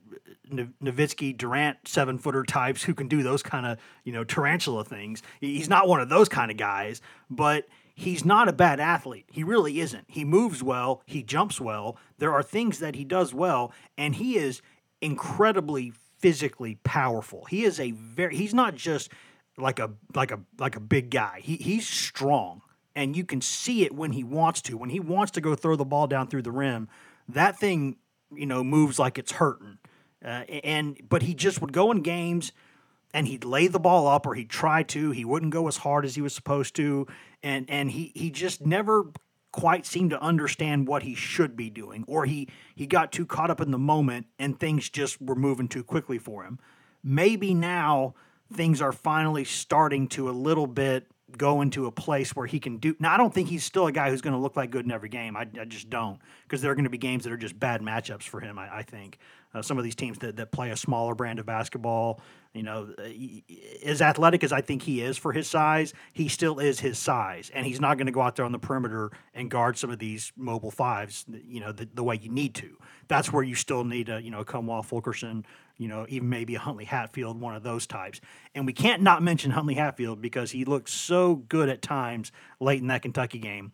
[0.51, 5.23] Nowitzki Durant seven footer types who can do those kind of, you know, tarantula things.
[5.41, 9.27] He's not one of those kind of guys, but he's not a bad athlete.
[9.31, 10.07] He really isn't.
[10.09, 11.97] He moves well, he jumps well.
[12.19, 14.63] There are things that he does well, and he is
[15.01, 15.93] incredibly
[16.23, 17.45] physically powerful.
[17.45, 19.11] He is a very he's not just
[19.59, 21.41] like a like a like a big guy.
[21.43, 22.63] He he's strong
[22.95, 24.77] and you can see it when he wants to.
[24.77, 26.89] When he wants to go throw the ball down through the rim,
[27.29, 27.97] that thing,
[28.35, 29.79] you know, moves like it's hurting.
[30.25, 32.53] Uh, and but he just would go in games
[33.13, 35.11] and he'd lay the ball up or he'd try to.
[35.11, 37.07] He wouldn't go as hard as he was supposed to,
[37.43, 39.07] and and he he just never
[39.53, 43.51] quite seemed to understand what he should be doing, or he he got too caught
[43.51, 46.59] up in the moment and things just were moving too quickly for him.
[47.05, 48.15] Maybe now
[48.53, 51.07] things are finally starting to a little bit
[51.39, 52.95] go into a place where he can do.
[52.99, 54.93] Now, I don't think he's still a guy who's going to look like good in
[54.93, 55.37] every game.
[55.37, 57.81] I, I just don't, because there are going to be games that are just bad
[57.81, 58.59] matchups for him.
[58.59, 59.19] I, I think
[59.55, 62.21] uh, some of these teams that, that play a smaller brand of basketball,
[62.55, 63.09] you know, uh,
[63.85, 67.51] as athletic as I think he is for his size, he still is his size,
[67.55, 69.99] and he's not going to go out there on the perimeter and guard some of
[69.99, 72.77] these mobile fives, you know, the, the way you need to.
[73.09, 75.45] That's where you still need a, you know, Nkamhoua Fulkerson
[75.79, 78.21] you know, even maybe a Huntley Hatfield, one of those types.
[78.55, 82.81] And we can't not mention Huntley Hatfield because he looked so good at times late
[82.81, 83.73] in that Kentucky game.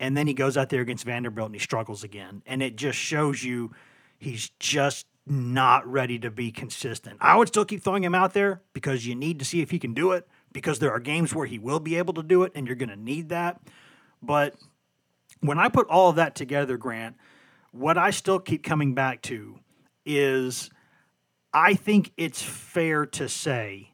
[0.00, 2.42] And then he goes out there against Vanderbilt and he struggles again.
[2.46, 3.72] And it just shows you
[4.18, 7.18] he's just not ready to be consistent.
[7.20, 9.78] I would still keep throwing him out there because you need to see if he
[9.78, 12.52] can do it because there are games where he will be able to do it
[12.54, 13.60] and you're going to need that.
[14.22, 14.54] But
[15.40, 17.16] when I put all of that together, Grant,
[17.72, 19.58] what I still keep coming back to
[20.04, 20.70] is
[21.52, 23.92] I think it's fair to say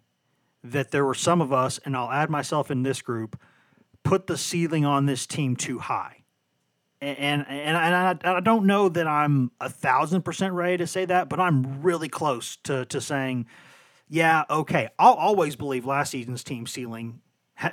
[0.63, 3.39] that there were some of us, and I'll add myself in this group,
[4.03, 6.24] put the ceiling on this team too high.
[7.05, 11.05] And and, and I, I don't know that I'm a thousand percent ready to say
[11.05, 13.47] that, but I'm really close to, to saying,
[14.09, 14.89] yeah, okay.
[14.99, 17.21] I'll always believe last season's team ceiling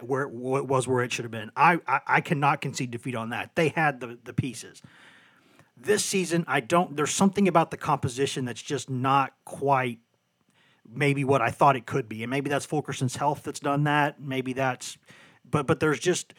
[0.01, 1.49] where it was where it should have been.
[1.55, 3.55] I, I, I cannot concede defeat on that.
[3.55, 4.81] They had the, the pieces.
[5.77, 6.95] This season, I don't.
[6.95, 9.99] There's something about the composition that's just not quite
[10.93, 14.21] maybe what I thought it could be, and maybe that's Fulkerson's health that's done that.
[14.21, 14.97] Maybe that's,
[15.49, 16.33] but but there's just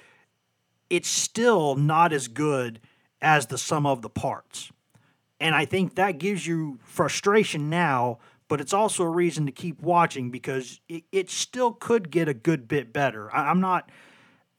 [0.93, 2.81] it's still not as good
[3.21, 4.71] as the sum of the parts,
[5.41, 8.19] and I think that gives you frustration now.
[8.49, 12.35] But it's also a reason to keep watching because it, it still could get a
[12.35, 13.35] good bit better.
[13.35, 13.89] I, I'm not.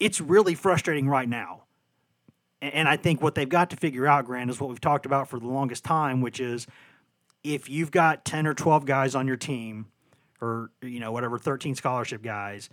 [0.00, 1.64] It's really frustrating right now
[2.72, 5.28] and I think what they've got to figure out, Grant, is what we've talked about
[5.28, 6.66] for the longest time, which is
[7.42, 9.86] if you've got 10 or 12 guys on your team,
[10.40, 12.70] or, you know, whatever, 13 scholarship guys,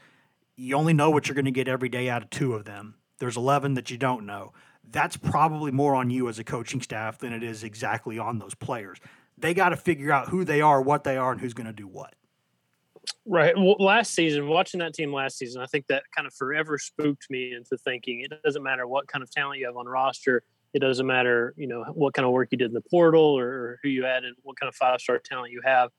[0.56, 2.95] you only know what you're going to get every day out of two of them.
[3.22, 4.52] There's 11 that you don't know.
[4.90, 8.56] That's probably more on you as a coaching staff than it is exactly on those
[8.56, 8.98] players.
[9.38, 11.74] They got to figure out who they are, what they are, and who's going to
[11.74, 12.16] do what.
[13.28, 13.54] Right.
[13.56, 17.28] Well, last season, watching that team last season, I think that kind of forever spooked
[17.30, 20.42] me into thinking it doesn't matter what kind of talent you have on roster.
[20.74, 23.78] It doesn't matter, you know, what kind of work you did in the portal or
[23.84, 25.92] who you added, what kind of five star talent you have.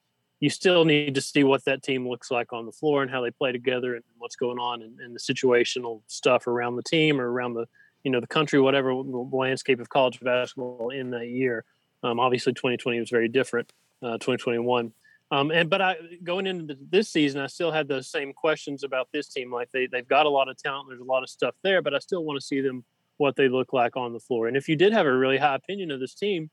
[0.42, 3.22] You still need to see what that team looks like on the floor and how
[3.22, 7.20] they play together and what's going on and, and the situational stuff around the team
[7.20, 7.66] or around the,
[8.02, 11.64] you know, the country, whatever landscape of college basketball in that year.
[12.02, 13.72] Um, obviously, 2020 was very different.
[14.02, 14.92] Uh, 2021
[15.32, 19.08] um, and but I going into this season, I still had those same questions about
[19.12, 19.50] this team.
[19.50, 21.94] Like they they've got a lot of talent, there's a lot of stuff there, but
[21.94, 22.84] I still want to see them
[23.16, 24.46] what they look like on the floor.
[24.46, 26.50] And if you did have a really high opinion of this team,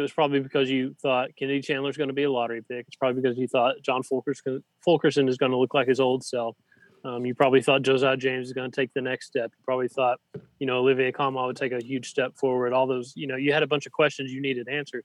[0.00, 2.86] it was probably because you thought Kennedy Chandler is going to be a lottery pick.
[2.88, 6.24] It's probably because you thought John Fulkerson, Fulkerson is going to look like his old
[6.24, 6.56] self.
[7.04, 9.52] Um, you probably thought Josiah James is going to take the next step.
[9.56, 10.18] You probably thought,
[10.58, 12.72] you know, Olivier Nkamhoua would take a huge step forward.
[12.72, 15.04] All those, you know, you had a bunch of questions you needed answered.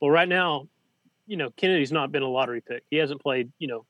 [0.00, 0.68] Well, right now,
[1.26, 2.82] you know, Kennedy's not been a lottery pick.
[2.90, 3.84] He hasn't played, you know,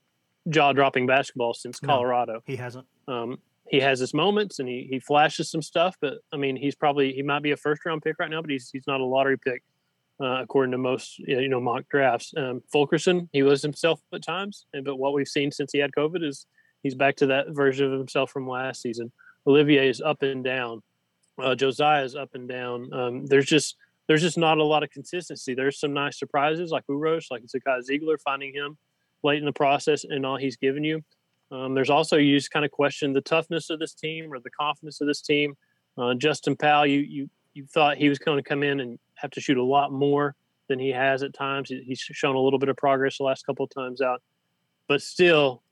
[0.49, 2.35] jaw dropping basketball since Colorado.
[2.35, 2.87] No, he hasn't.
[3.09, 3.39] Um,
[3.71, 7.13] he has his moments and he, he flashes some stuff, but I mean, he's probably,
[7.13, 9.39] he might be a first round pick right now, but he's, he's not a lottery
[9.39, 9.63] pick,
[10.21, 12.33] uh, according to most, you know, mock drafts.
[12.37, 16.25] Um, Fulkerson, he was himself at times, but what we've seen since he had COVID
[16.27, 16.47] is
[16.83, 19.13] he's back to that version of himself from last season.
[19.47, 20.83] Olivier is up and down.
[21.43, 22.93] Uh, Josiah is up and down.
[22.93, 23.77] Um, there's just,
[24.09, 25.55] there's just not a lot of consistency.
[25.55, 28.77] There's some nice surprises like Uros, like Zakai Zeigler, finding him
[29.23, 31.03] late in the process and all he's given you.
[31.51, 34.51] Um, there's also you just kind of question the toughness of this team or the
[34.51, 35.55] confidence of this team.
[35.99, 39.31] Uh, Justin Powell, you you you thought he was going to come in and have
[39.33, 40.35] to shoot a lot more
[40.69, 41.69] than he has at times.
[41.69, 44.23] He's shown a little bit of progress the last couple of times out,
[44.89, 45.63] but still,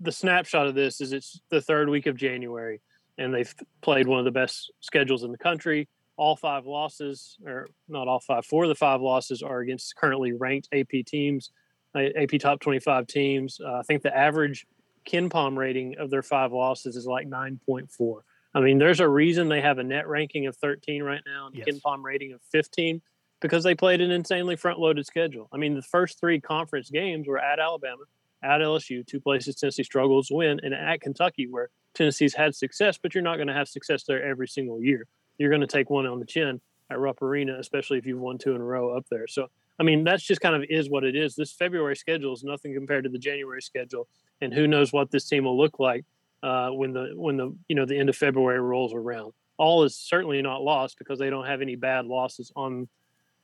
[0.00, 2.80] the snapshot of this is it's the third week of January.
[3.18, 5.88] and they've played one of the best schedules in the country.
[6.16, 10.32] All five losses, or not all five, four of the five losses are against currently
[10.32, 11.50] ranked AP teams,
[11.96, 13.60] uh, AP top 25 teams.
[13.60, 14.66] Uh, I think the average
[15.08, 18.20] KenPom rating of their five losses is like 9.4.
[18.58, 21.54] I mean, there's a reason they have a net ranking of 13 right now and
[21.54, 21.68] yes.
[21.68, 23.00] KenPom rating of 15
[23.40, 25.48] because they played an insanely front loaded schedule.
[25.52, 28.02] I mean, the first three conference games were at Alabama,
[28.42, 33.14] at LSU, two places Tennessee struggles win, and at Kentucky, where Tennessee's had success, but
[33.14, 35.06] you're not going to have success there every single year.
[35.38, 38.38] You're going to take one on the chin at Rupp Arena, especially if you've won
[38.38, 39.28] two in a row up there.
[39.28, 39.46] So,
[39.78, 41.36] I mean, that's just kind of is what it is.
[41.36, 44.08] This February schedule is nothing compared to the January schedule,
[44.40, 46.04] and who knows what this team will look like
[46.42, 49.32] uh, when the when the you know the end of February rolls around.
[49.56, 52.88] All is certainly not lost because they don't have any bad losses on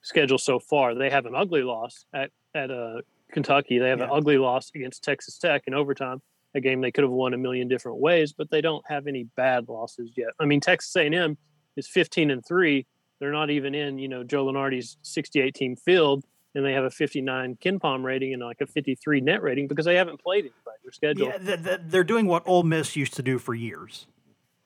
[0.03, 0.95] schedule so far.
[0.95, 3.79] They have an ugly loss at at uh, Kentucky.
[3.79, 4.05] They have yeah.
[4.05, 6.23] an ugly loss against Texas Tech in overtime,
[6.55, 8.33] a game they could have won a million different ways.
[8.33, 10.29] But they don't have any bad losses yet.
[10.39, 11.37] I mean, Texas A&M
[11.77, 12.87] is 15 and three.
[13.19, 16.25] They're not even in you know Joe Lunardi's 68 team field,
[16.55, 19.97] and they have a 59 KenPom rating and like a 53 net rating because they
[19.97, 20.61] haven't played anybody.
[20.83, 21.27] Their schedule.
[21.29, 24.07] Yeah, they're doing what Ole Miss used to do for years.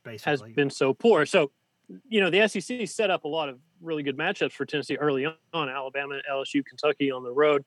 [0.02, 1.26] Basically, has been so poor.
[1.26, 1.50] So
[2.08, 5.26] you know, the SEC set up a lot of really good matchups for Tennessee early
[5.26, 5.68] on.
[5.68, 7.64] Alabama, LSU, Kentucky on the road.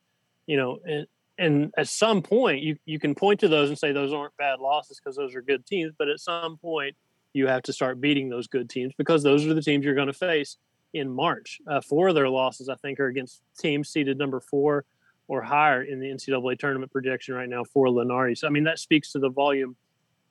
[0.47, 1.07] You know, and
[1.37, 4.59] and at some point you you can point to those and say those aren't bad
[4.59, 5.93] losses because those are good teams.
[5.97, 6.95] But at some point
[7.33, 10.07] you have to start beating those good teams because those are the teams you're going
[10.07, 10.57] to face
[10.93, 11.59] in March.
[11.67, 14.85] Uh, four of their losses, I think, are against teams seeded number four
[15.27, 18.37] or higher in the NCAA tournament projection right now for Lunardi.
[18.37, 19.75] So I mean that speaks to the volume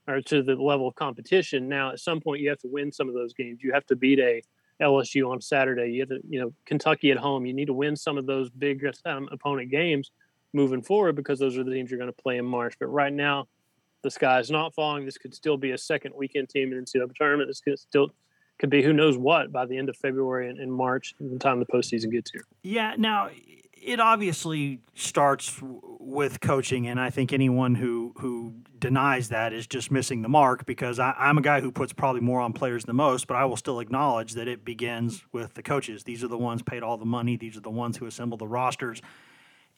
[0.06, 1.68] or to the level of competition.
[1.68, 3.62] Now, at some point, you have to win some of those games.
[3.62, 4.42] You have to beat a
[4.80, 5.92] LSU on Saturday.
[5.92, 7.46] You have to, you know, Kentucky at home.
[7.46, 10.10] You need to win some of those big um, opponent games
[10.52, 12.74] moving forward because those are the teams you're going to play in March.
[12.80, 13.46] But right now,
[14.02, 15.04] the sky is not falling.
[15.04, 17.48] This could still be a second weekend team in the NCAA tournament.
[17.48, 18.10] This could still
[18.60, 21.58] could be who knows what by the end of February and, and March, the time
[21.58, 22.44] the postseason gets here.
[22.62, 22.94] Yeah.
[22.98, 23.30] Now,
[23.72, 29.90] it obviously starts with coaching, and I think anyone who who denies that is just
[29.90, 30.66] missing the mark.
[30.66, 33.46] Because I, I'm a guy who puts probably more on players than most, but I
[33.46, 36.04] will still acknowledge that it begins with the coaches.
[36.04, 37.36] These are the ones paid all the money.
[37.38, 39.00] These are the ones who assemble the rosters.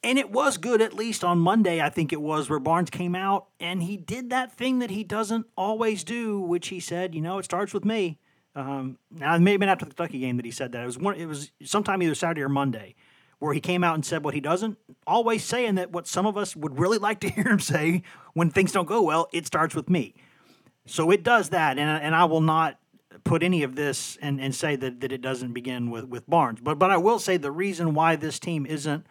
[0.04, 3.14] And it was good, at least on Monday, I think it was, where Barnes came
[3.14, 7.20] out and he did that thing that he doesn't always do, which he said, you
[7.20, 8.18] know, it starts with me.
[8.54, 10.82] Um, now, it may have been after the Kentucky game that he said that.
[10.82, 11.14] It was one.
[11.16, 12.94] It was sometime either Saturday or Monday
[13.38, 16.36] where he came out and said what he doesn't, always saying that what some of
[16.36, 18.02] us would really like to hear him say
[18.34, 20.14] when things don't go well, it starts with me.
[20.86, 22.78] So it does that, and, and I will not
[23.24, 26.60] put any of this and, and say that, that it doesn't begin with, with Barnes.
[26.62, 29.06] But but I will say the reason why this team isn't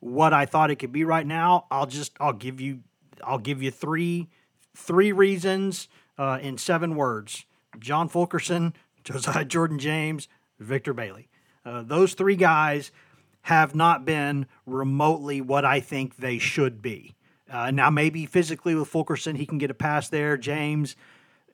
[0.00, 2.80] what I thought it could be right now, I'll just I'll give you
[3.22, 4.28] I'll give you three
[4.76, 5.88] three reasons
[6.18, 7.46] uh, in seven words.
[7.78, 8.74] John Fulkerson,
[9.04, 10.28] Josiah Jordan James,
[10.58, 11.28] Victor Bailey.
[11.64, 12.90] Uh, those three guys
[13.42, 17.14] have not been remotely what I think they should be.
[17.50, 20.36] Uh, now, maybe physically with Fulkerson, he can get a pass there.
[20.36, 20.96] James,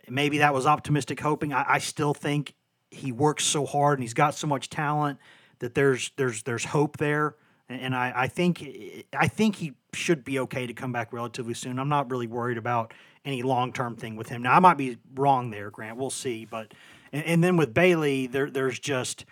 [0.09, 1.53] maybe that was optimistic hoping.
[1.53, 2.55] I, I still think
[2.91, 5.19] he works so hard and he's got so much talent
[5.59, 7.35] that there's there's there's hope there.
[7.69, 8.65] And I, I think
[9.13, 11.79] I think he should be okay to come back relatively soon.
[11.79, 12.95] I'm not really worried about
[13.25, 14.43] any long term thing with him.
[14.43, 15.99] Now I might be wrong there, Grant.
[15.99, 16.45] We'll see.
[16.45, 16.73] But
[17.13, 19.25] and, and then with Bailey, there there's just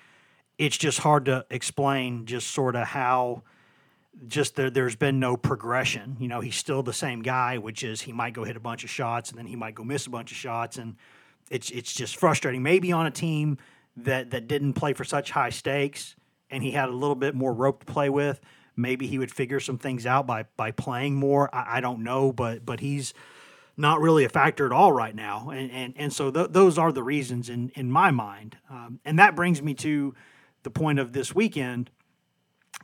[0.59, 3.43] it's just hard to explain just sort of how
[4.27, 6.17] just there, there's been no progression.
[6.19, 8.85] You know, he's still the same guy, which is he might go hit a bunch
[8.85, 10.97] of shots and then he might go miss a bunch of shots, and
[11.51, 12.63] it's it's just frustrating.
[12.63, 13.59] Maybe on a team
[13.97, 16.17] that that didn't play for such high stakes
[16.51, 18.41] and he had a little bit more rope to play with,
[18.77, 21.55] maybe he would figure some things out by by playing more.
[21.55, 23.15] I, I don't know, but but he's
[23.77, 26.93] not really a factor at all right now, and and and so th- those are
[26.93, 30.15] the reasons in in my mind, um, and that brings me to
[30.63, 31.91] the point of this weekend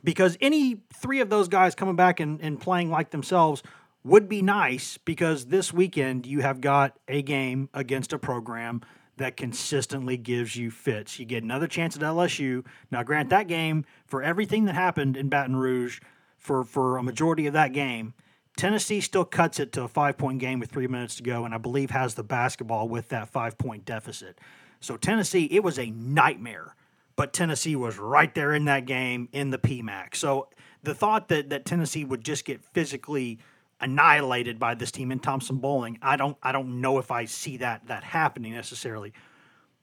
[0.03, 3.63] because any three of those guys coming back and, and playing like themselves
[4.03, 8.81] would be nice because this weekend you have got a game against a program
[9.17, 11.19] that consistently gives you fits.
[11.19, 12.65] You get another chance at LSU.
[12.91, 15.99] Now, grant that game for everything that happened in Baton Rouge
[16.37, 18.13] for, for a majority of that game,
[18.55, 21.53] Tennessee still cuts it to a five point game with three minutes to go, and
[21.53, 24.39] I believe has the basketball with that five point deficit.
[24.79, 26.75] So, Tennessee, it was a nightmare
[27.15, 30.15] but Tennessee was right there in that game in the PMAC.
[30.15, 30.49] So
[30.81, 33.39] the thought that, that Tennessee would just get physically
[33.79, 37.87] annihilated by this team in Thompson-Boling, I don't I don't know if I see that
[37.87, 39.13] that happening necessarily.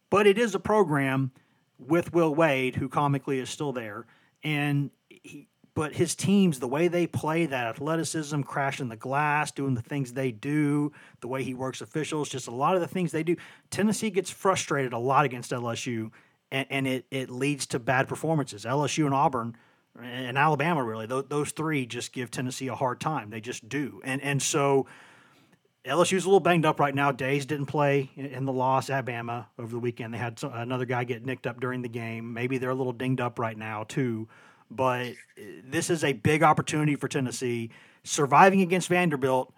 [0.08, 1.32] But it is a program
[1.78, 4.06] with Will Wade, who comically is still there,
[4.42, 4.90] and
[5.74, 10.12] but his teams, the way they play, that athleticism, crashing the glass, doing the things
[10.12, 13.36] they do, the way he works officials, just a lot of the things they do.
[13.70, 16.10] Tennessee gets frustrated a lot against LSU,
[16.50, 18.64] and, and it, it leads to bad performances.
[18.64, 19.56] LSU and Auburn
[20.00, 23.30] and Alabama, really, those, those three just give Tennessee a hard time.
[23.30, 24.00] They just do.
[24.04, 24.86] And, and so
[25.84, 27.10] LSU's a little banged up right now.
[27.10, 30.12] Days didn't play in the loss at Bama over the weekend.
[30.12, 32.34] They had another guy get nicked up during the game.
[32.34, 34.28] Maybe they're a little dinged up right now, too.
[34.70, 37.70] But uh, this is a big opportunity for Tennessee.
[38.04, 39.52] Surviving against Vanderbilt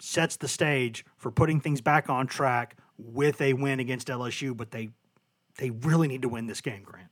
[0.00, 4.56] sets the stage for putting things back on track with a win against LSU.
[4.56, 4.90] But they
[5.58, 7.08] they really need to win this game, Grant.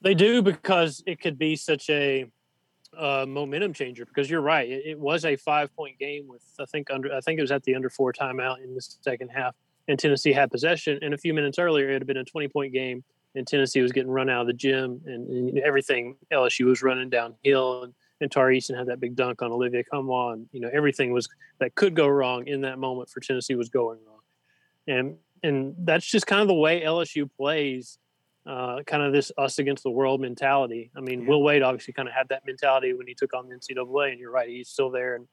[0.00, 2.26] They do because it could be such a
[2.96, 4.04] uh, momentum changer.
[4.04, 7.20] Because you're right, it, it was a five point game with I think under I
[7.20, 9.54] think it was at the under four timeout in the second half,
[9.88, 10.98] and Tennessee had possession.
[11.02, 13.92] And a few minutes earlier, it had been a 20 point game and Tennessee was
[13.92, 18.30] getting run out of the gym, and, and everything LSU was running downhill, and, and
[18.30, 21.28] Tari Eason had that big dunk on Olivier Nkamhoua, and you know everything was
[21.58, 24.20] that could go wrong in that moment for Tennessee was going wrong,
[24.86, 27.98] and and that's just kind of the way LSU plays,
[28.46, 30.90] uh, kind of this us against the world mentality.
[30.96, 31.28] I mean, yeah.
[31.28, 34.20] Will Wade obviously kind of had that mentality when he took on the NCAA, and
[34.20, 35.26] you're right, he's still there, and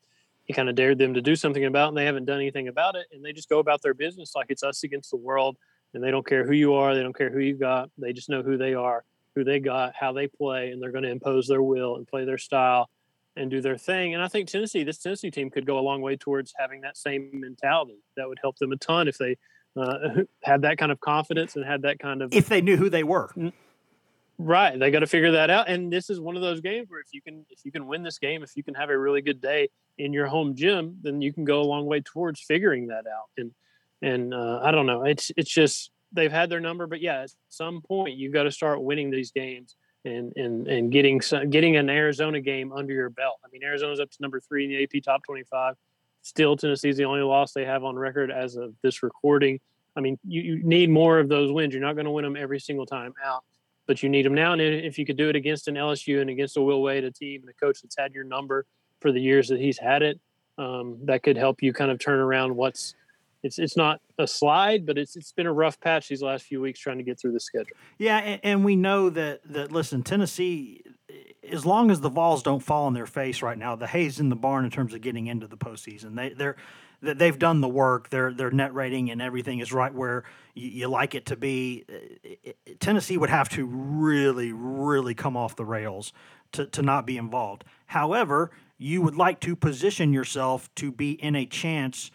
[0.46, 2.68] he kind of dared them to do something about, it, and they haven't done anything
[2.68, 5.56] about it, and they just go about their business like it's us against the world
[5.94, 7.90] and they don't care who you are, they don't care who you got.
[7.98, 9.04] They just know who they are,
[9.36, 12.26] who they got, how they play, and they're going to impose their will and play
[12.26, 12.90] their style
[13.36, 14.14] and do their thing.
[14.14, 16.98] And I think Tennessee, this Tennessee team, could go a long way towards having that
[16.98, 18.00] same mentality.
[18.18, 19.38] That would help them a ton if they
[19.76, 22.90] uh, had that kind of confidence and had that kind of if they knew who
[22.90, 23.30] they were.
[24.38, 25.70] Right, they got to figure that out.
[25.70, 28.02] And this is one of those games where if you can if you can win
[28.02, 31.22] this game, if you can have a really good day in your home gym, then
[31.22, 33.30] you can go a long way towards figuring that out.
[33.38, 33.52] And
[34.02, 35.04] and uh, I don't know.
[35.04, 38.52] It's it's just they've had their number, but yeah, at some point you've got to
[38.52, 39.76] start winning these games
[40.06, 43.40] and and and getting some, getting an Arizona game under your belt.
[43.46, 45.76] I mean, Arizona's up to number three in the AP top twenty-five.
[46.24, 49.60] Still, Tennessee's the only loss they have on record as of this recording.
[49.96, 51.74] I mean, you, you need more of those wins.
[51.74, 53.44] You're not going to win them every single time out,
[53.88, 54.54] but you need them now.
[54.54, 57.12] And if you could do it against an LSU and against a Will Wade, a
[57.12, 58.66] team and a coach that's had your number
[59.00, 60.20] for the years that he's had it,
[60.58, 62.94] um, that could help you kind of turn around what's
[63.44, 66.62] it's it's not a slide, but it's it's been a rough patch these last few
[66.62, 67.76] weeks trying to get through the schedule.
[67.98, 70.84] Yeah, and, and, we know that that listen, Tennessee,
[71.50, 74.30] as long as the Vols don't fall on their face right now, the hay's in
[74.30, 76.16] the barn in terms of getting into the postseason.
[76.16, 76.56] They they're
[77.02, 78.10] they've done the work.
[78.10, 80.24] Their their net rating and everything is right where
[80.54, 81.86] you, you like it to be.
[82.80, 86.14] Tennessee would have to really really come off the rails
[86.52, 87.64] to to not be involved.
[87.88, 92.12] However, you would like to position yourself to be in a chance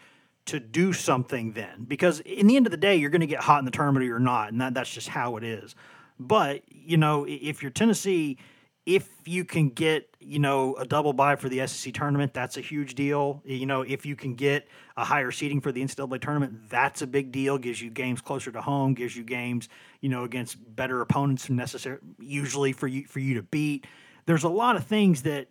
[0.47, 3.41] to do something then because in the end of the day you're going to get
[3.41, 5.75] hot in the tournament or you're not and that, that's just how it is.
[6.19, 8.37] But you know if you're tennessee
[8.85, 12.61] if you can get you know a double bye for the sec tournament that's a
[12.61, 13.41] huge deal.
[13.45, 17.07] You know if you can get a higher seating for the ncaa tournament that's a
[17.07, 19.69] big deal gives you games closer to home gives you games
[20.01, 23.85] you know against better opponents necessary usually for you for you to beat.
[24.25, 25.47] There's a lot of things that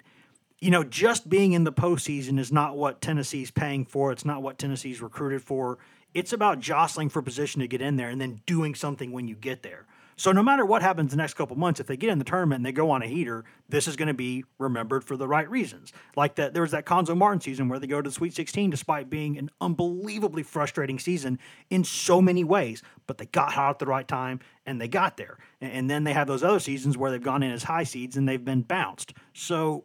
[0.61, 4.13] you know, just being in the postseason is not what Tennessee's paying for.
[4.13, 5.79] It's not what Tennessee's recruited for.
[6.15, 9.35] It's about jostling for position to get in there and then doing something when you
[9.35, 9.87] get there.
[10.19, 12.61] So no matter what happens the next couple months, if they get in the tournament
[12.61, 15.49] and they go on a heater, this is going to be remembered for the right
[15.49, 15.93] reasons.
[16.17, 18.71] Like that, there was that Cuonzo Martin season where they go to the Sweet 16
[18.71, 21.39] despite being an unbelievably frustrating season
[21.69, 25.19] in so many ways, but they got hot at the right time and they got
[25.19, 25.37] there.
[25.61, 28.27] And then they have those other seasons where they've gone in as high seeds and
[28.27, 29.13] they've been bounced.
[29.35, 29.85] So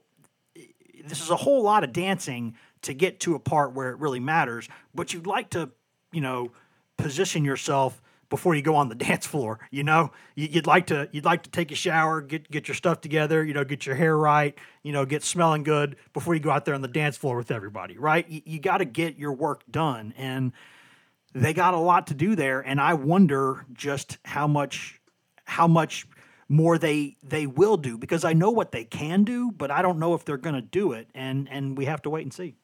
[1.05, 4.19] this is a whole lot of dancing to get to a part where it really
[4.19, 5.69] matters, but you'd like to,
[6.11, 6.51] you know,
[6.97, 9.59] position yourself before you go on the dance floor.
[9.69, 13.01] You know, you'd like to you'd like to take a shower, get get your stuff
[13.01, 16.49] together, you know, get your hair right, you know, get smelling good before you go
[16.49, 18.27] out there on the dance floor with everybody, right?
[18.27, 20.53] You, you got to get your work done, and
[21.33, 22.61] they got a lot to do there.
[22.61, 24.99] And I wonder just how much
[25.45, 26.07] how much
[26.51, 29.99] more they they will do because I know what they can do, but I don't
[29.99, 32.55] know if they're going to do it, and and we have to wait and see.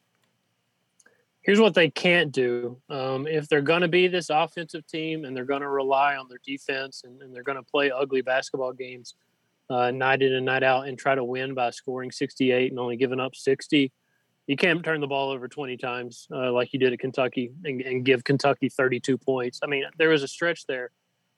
[1.41, 5.35] Here's what they can't do: um, if they're going to be this offensive team and
[5.35, 8.73] they're going to rely on their defense and, and they're going to play ugly basketball
[8.73, 9.15] games
[9.69, 12.97] uh, night in and night out and try to win by scoring 68 and only
[12.97, 13.89] giving up 60.
[14.47, 17.81] You can't turn the ball over 20 times uh, like you did at Kentucky and,
[17.81, 19.61] and give Kentucky 32 points.
[19.63, 20.91] I mean, there was a stretch there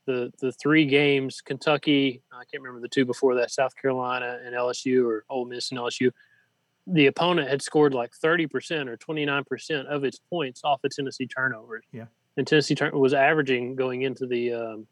[0.06, 4.56] the the three games Kentucky I can't remember the two before that South Carolina and
[4.56, 6.12] LSU or Ole Miss and LSU
[6.92, 11.84] the opponent had scored like 30% or 29% of its points off of Tennessee turnovers.
[11.92, 12.06] Yeah.
[12.36, 14.88] And Tennessee turn- was averaging going into the um,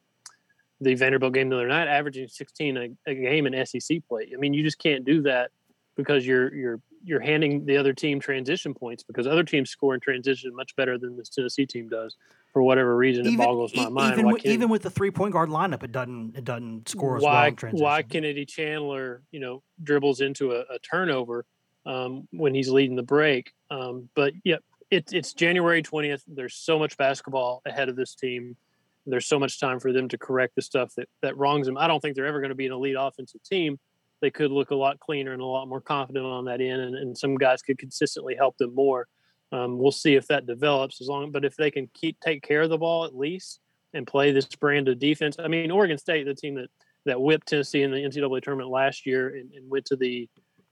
[0.79, 4.29] the Vanderbilt game the other night, averaging 16 a, a, game in SEC play.
[4.31, 5.49] I mean, you just can't do that
[5.95, 9.99] because you're you're you're handing the other team transition points because other teams score in
[9.99, 12.15] transition much better than this Tennessee team does
[12.57, 13.27] for whatever reason.
[13.27, 14.13] It boggles my mind.
[14.13, 17.21] Even, with, even with the three point guard lineup, it doesn't it doesn't score as
[17.21, 17.71] why, well.
[17.73, 21.45] Why Kennedy Chandler, you know, dribbles into a, a turnover
[21.85, 23.53] um, when he's leading the break?
[23.69, 24.55] Um, but yeah,
[24.89, 26.23] it, it's January twentieth.
[26.27, 28.57] There's so much basketball ahead of this team.
[29.05, 31.77] There's so much time for them to correct the stuff that that wrongs them.
[31.77, 33.77] I don't think they're ever going to be an elite offensive team.
[34.19, 36.95] They could look a lot cleaner and a lot more confident on that end, and,
[36.95, 39.07] and some guys could consistently help them more.
[39.51, 42.61] Um, we'll see if that develops as long, but if they can keep take care
[42.61, 43.59] of the ball at least
[43.93, 45.37] and play this brand of defense.
[45.39, 46.69] I mean, Oregon State, the team that
[47.05, 50.27] that whipped Tennessee in the NCAA tournament last year and, and went to the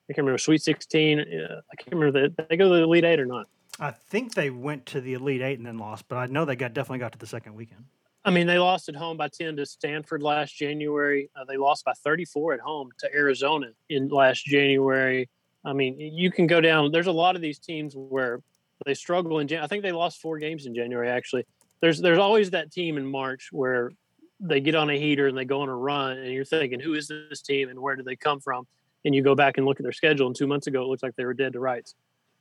[0.09, 1.19] I can't remember Sweet 16.
[1.19, 3.47] Uh, I can't remember that they go to the Elite Eight or not.
[3.79, 6.55] I think they went to the Elite Eight and then lost, but I know they
[6.55, 7.85] got definitely got to the second weekend.
[8.23, 11.29] I mean, they lost at home by 10 to Stanford last January.
[11.35, 15.29] Uh, they lost by 34 at home to Arizona in last January.
[15.63, 16.91] I mean, you can go down.
[16.91, 18.41] There's a lot of these teams where
[18.85, 19.47] they struggle in.
[19.47, 21.09] Jan- I think they lost four games in January.
[21.09, 21.45] Actually,
[21.81, 23.91] there's there's always that team in March where
[24.39, 26.93] they get on a heater and they go on a run, and you're thinking, who
[26.93, 28.67] is this team and where did they come from?
[29.05, 31.03] And you go back and look at their schedule, and two months ago it looks
[31.03, 31.95] like they were dead to rights,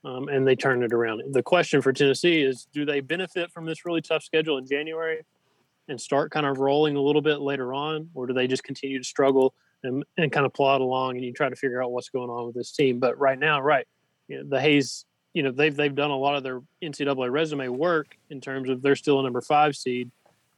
[0.05, 1.23] um, and they turned it around.
[1.33, 5.23] The question for Tennessee is, do they benefit from this really tough schedule in January?
[5.89, 8.99] and start kind of rolling a little bit later on, or do they just continue
[8.99, 12.09] to struggle and, and kind of plod along and you try to figure out what's
[12.09, 12.99] going on with this team?
[12.99, 13.87] But right now, right,
[14.29, 15.05] you know, the Hayes,
[15.35, 18.81] you know, they've they've done a lot of their NCAA resume work in terms of
[18.81, 20.11] they're still a number five seed,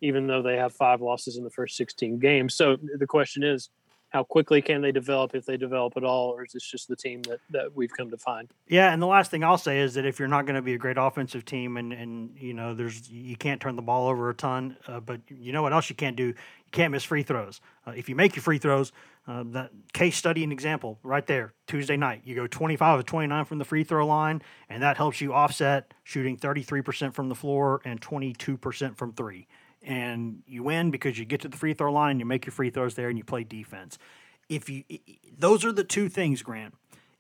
[0.03, 2.55] even though they have five losses in the first 16 games.
[2.55, 3.71] So the question is,
[4.17, 6.97] how quickly can they develop if they develop at all, or is this just the
[6.97, 8.49] team that, that we've come to find?
[8.67, 10.73] Yeah, and the last thing I'll say is that if you're not going to be
[10.73, 14.31] a great offensive team, and and you know there's you can't turn the ball over
[14.31, 16.29] a ton, uh, but you know what else you can't do?
[16.29, 16.35] You
[16.73, 17.61] can't miss free throws.
[17.87, 18.91] Uh, if you make your free throws,
[19.29, 23.45] uh, that case study and example right there Tuesday night, you go 25 of 29
[23.45, 24.41] from the free throw line,
[24.71, 29.47] and that helps you offset shooting 33% from the floor and 22% from three
[29.87, 32.53] and you win because you get to the free throw line, and you make your
[32.53, 33.99] free throws there, and you play defense.
[34.49, 34.85] If you,
[35.39, 36.75] those are the two things, Grant.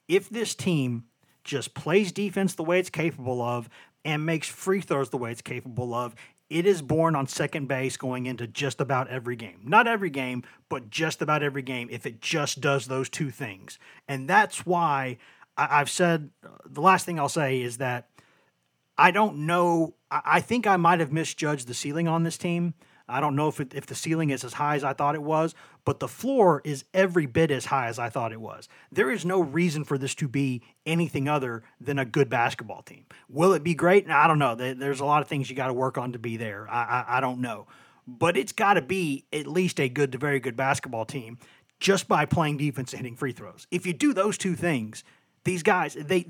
[0.09, 1.05] If this team
[1.45, 3.69] just plays defense the way it's capable of
[4.05, 6.15] and makes free throws the way it's capable of,
[6.49, 9.61] it is born on second base going into just about every game.
[9.65, 13.79] Not every game, but just about every game if it just does those two things.
[14.07, 15.19] And that's why
[15.57, 16.31] I've said
[16.65, 18.09] the last thing I'll say is that
[18.97, 19.95] I don't know.
[20.25, 22.75] I think I might have misjudged the ceiling on this team.
[23.09, 25.23] I don't know if it, if the ceiling is as high as I thought it
[25.23, 25.55] was,
[25.85, 28.69] but the floor is every bit as high as I thought it was.
[28.91, 33.07] There is no reason for this to be anything other than a good basketball team.
[33.29, 34.11] Will it be great?
[34.11, 34.57] I don't know.
[34.57, 36.69] There's a lot of things you got to work on to be there.
[36.69, 37.69] I, I, I don't know,
[38.09, 41.39] but it's got to be at least a good to very good basketball team
[41.79, 43.69] just by playing defense and hitting free throws.
[43.71, 45.05] If you do those two things,
[45.45, 46.27] these guys they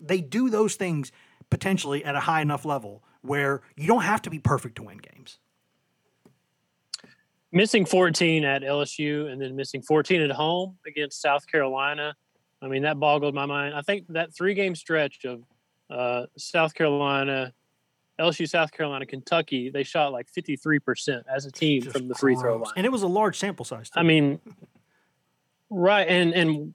[0.00, 1.10] they do those things
[1.50, 4.98] potentially at a high enough level where you don't have to be perfect to win
[4.98, 5.38] games.
[7.52, 12.14] Missing 14 at LSU and then missing 14 at home against South Carolina.
[12.60, 13.74] I mean, that boggled my mind.
[13.74, 15.42] I think that three game stretch of
[15.88, 17.52] uh, South Carolina,
[18.18, 22.34] LSU, South Carolina, Kentucky, they shot like 53% as a team Just from the free
[22.34, 22.72] throw line.
[22.76, 23.90] And it was a large sample size.
[23.90, 24.00] Too.
[24.00, 24.40] I mean,
[25.70, 26.06] right.
[26.08, 26.74] And, and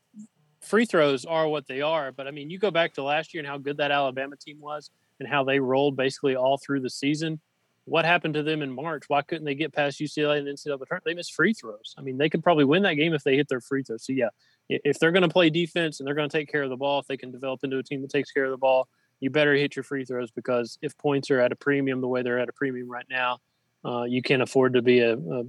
[0.61, 2.11] free throws are what they are.
[2.11, 4.59] But I mean, you go back to last year and how good that Alabama team
[4.59, 4.89] was
[5.19, 7.39] and how they rolled basically all through the season.
[7.85, 9.05] What happened to them in March?
[9.07, 11.03] Why couldn't they get past UCLA and NCAA tournament?
[11.03, 11.95] They missed free throws.
[11.97, 14.05] I mean, they could probably win that game if they hit their free throws.
[14.05, 14.29] So yeah,
[14.69, 16.99] if they're going to play defense and they're going to take care of the ball,
[16.99, 18.87] if they can develop into a team that takes care of the ball,
[19.19, 22.21] you better hit your free throws because if points are at a premium the way
[22.21, 23.39] they're at a premium right now,
[23.83, 25.43] uh, you can't afford to be a, a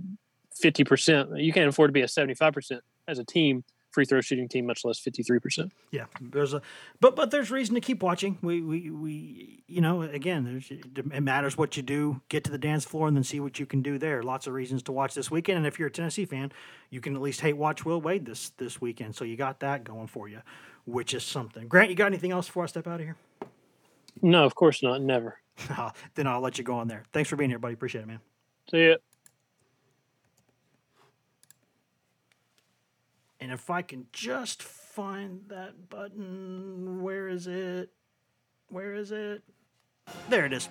[0.63, 1.43] 50%.
[1.43, 4.85] You can't afford to be a 75% as a team free throw shooting team, much
[4.85, 5.73] less fifty three percent.
[5.91, 6.63] Yeah, there's a,
[7.01, 8.39] but but there's reason to keep watching.
[8.43, 12.21] We we we you know again, there's it matters what you do.
[12.29, 14.23] Get to the dance floor and then see what you can do there.
[14.23, 15.59] Lots of reasons to watch this weekend.
[15.59, 16.53] And if you're a Tennessee fan,
[16.91, 19.15] you can at least hate watch Will Wade this this weekend.
[19.15, 20.41] So you got that going for you,
[20.85, 21.69] which is something.
[21.69, 23.17] Grant, you got anything else before I step out of here?
[24.21, 25.01] No, of course not.
[25.01, 25.39] Never.
[26.15, 27.05] then I'll let you go on there.
[27.13, 27.75] Thanks for being here, buddy.
[27.75, 28.21] Appreciate it, man.
[28.71, 28.97] See ya.
[33.43, 37.91] And if I can just find that button, where is it?
[38.69, 39.43] Where is it?
[40.29, 40.69] There it is.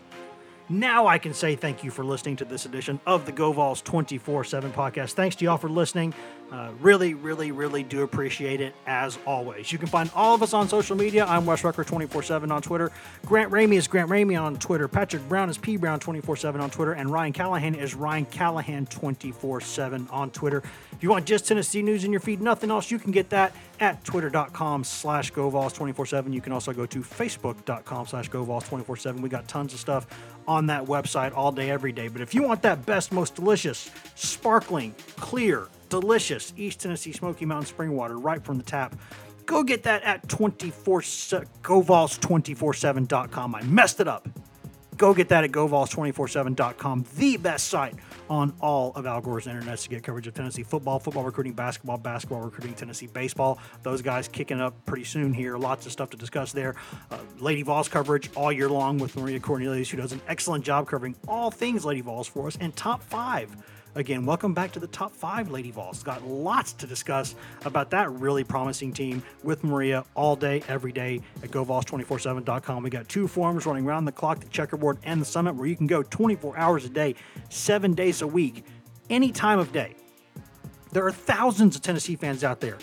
[0.71, 3.81] Now I can say thank you for listening to this edition of the Go Vols
[3.81, 5.11] 24 7 podcast.
[5.11, 6.13] Thanks to y'all for listening.
[6.49, 9.71] Uh, really, really, really do appreciate it as always.
[9.71, 11.25] You can find all of us on social media.
[11.25, 12.89] I'm Wes Rucker 24 7 on Twitter.
[13.25, 14.87] Grant Ramey is Grant Ramey on Twitter.
[14.87, 16.93] Patrick Brown is P Brown 24 7 on Twitter.
[16.93, 20.63] And Ryan Callahan is Ryan Callahan 24 7 on Twitter.
[20.93, 23.53] If you want just Tennessee news in your feed, nothing else, you can get that
[23.81, 26.31] at twitter.com slash GoVols 24 7.
[26.31, 29.21] You can also go to facebook.com slash GoVols 24 7.
[29.21, 30.07] We got tons of stuff
[30.51, 32.09] on that website all day, every day.
[32.09, 37.67] But if you want that best, most delicious, sparkling, clear, delicious East Tennessee Smoky Mountain
[37.67, 38.93] spring water right from the tap.
[39.45, 43.55] Go get that at 24 GoVols247.com.
[43.55, 44.27] I messed it up.
[44.97, 47.95] Go get that at GoVols247.com, the best site
[48.31, 51.97] on all of Al Gore's internet to get coverage of Tennessee football, football recruiting, basketball,
[51.97, 53.59] basketball recruiting, Tennessee baseball.
[53.83, 55.57] Those guys kicking up pretty soon here.
[55.57, 56.75] Lots of stuff to discuss there.
[57.11, 60.87] Uh, Lady Vols coverage all year long with Maria Cornelius, who does an excellent job
[60.87, 63.53] covering all things Lady Vols for us, and top five
[63.93, 66.01] Again, welcome back to the top five Lady Vols.
[66.01, 67.35] Got lots to discuss
[67.65, 72.83] about that really promising team with Maria all day, every day at GoVols247.com.
[72.83, 75.75] We got two forums running around the clock, the checkerboard and the summit, where you
[75.75, 77.15] can go 24 hours a day,
[77.49, 78.63] seven days a week,
[79.09, 79.95] any time of day.
[80.93, 82.77] There are thousands of Tennessee fans out there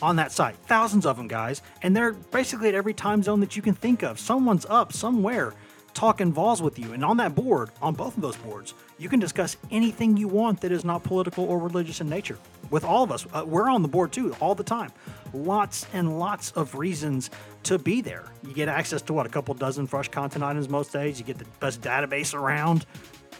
[0.00, 3.56] on that site, thousands of them, guys, and they're basically at every time zone that
[3.56, 4.20] you can think of.
[4.20, 5.54] Someone's up somewhere
[5.94, 6.92] talking Vols with you.
[6.92, 10.60] And on that board, on both of those boards, you can discuss anything you want
[10.60, 12.38] that is not political or religious in nature.
[12.70, 14.92] With all of us, uh, we're on the board too, all the time.
[15.34, 17.30] Lots and lots of reasons
[17.64, 18.24] to be there.
[18.46, 21.18] You get access to what, a couple dozen fresh content items most days.
[21.18, 22.86] You get the best database around,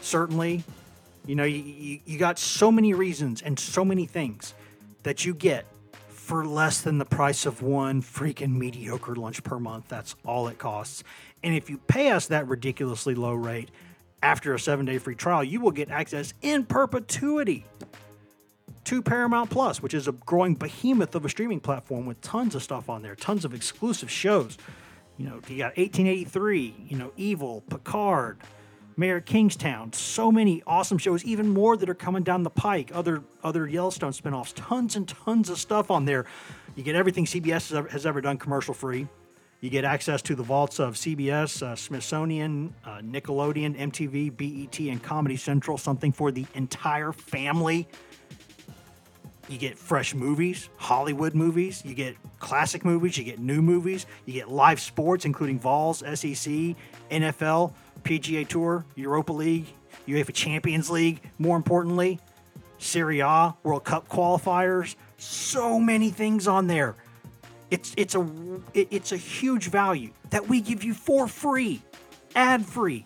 [0.01, 0.63] certainly.
[1.25, 4.53] You know, you, you, you got so many reasons and so many things
[5.03, 5.65] that you get
[6.09, 9.89] for less than the price of one freaking mediocre lunch per month.
[9.89, 11.03] That's all it costs.
[11.43, 13.69] And if you pay us that ridiculously low rate
[14.21, 17.65] after a seven day free trial, you will get access in perpetuity
[18.85, 22.63] to Paramount Plus, which is a growing behemoth of a streaming platform with tons of
[22.63, 24.57] stuff on there, tons of exclusive shows.
[25.17, 28.39] You know, you got 1883, you know, Evil, Picard,
[28.97, 33.23] Mayor Kingstown, so many awesome shows, even more that are coming down the pike, other
[33.43, 36.25] other Yellowstone spinoffs, tons and tons of stuff on there.
[36.75, 39.07] You get everything CBS has ever, has ever done commercial free.
[39.63, 45.01] You get access to the vaults of CBS, uh, Smithsonian, uh, Nickelodeon, MTV, BET, and
[45.01, 47.87] Comedy Central, something for the entire family.
[49.47, 54.33] You get fresh movies, Hollywood movies, you get classic movies, you get new movies, you
[54.33, 56.75] get live sports, including Vols, SEC,
[57.09, 57.71] NFL,
[58.03, 59.67] PGA Tour, Europa League,
[60.09, 62.19] UEFA Champions League, more importantly,
[62.79, 66.97] Serie A, World Cup qualifiers, so many things on there.
[67.73, 68.23] It's it's a
[68.75, 71.81] it's a huge value that we give you for free,
[72.35, 73.03] ad free.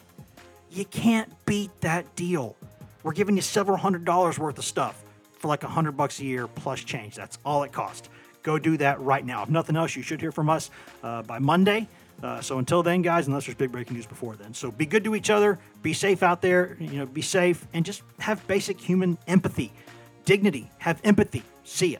[0.69, 2.57] You can't beat that deal.
[3.01, 5.01] We're giving you several hundred dollars worth of stuff
[5.39, 7.15] for like a hundred bucks a year plus change.
[7.15, 8.09] That's all it costs.
[8.43, 9.41] Go do that right now.
[9.43, 10.69] If nothing else, you should hear from us
[11.01, 11.87] uh, by Monday.
[12.21, 14.53] Uh, so until then, guys, unless there's big breaking news before then.
[14.53, 15.59] So be good to each other.
[15.81, 16.75] Be safe out there.
[16.81, 19.71] You know, be safe and just have basic human empathy,
[20.25, 20.69] dignity.
[20.79, 21.43] Have empathy.
[21.63, 21.99] See ya.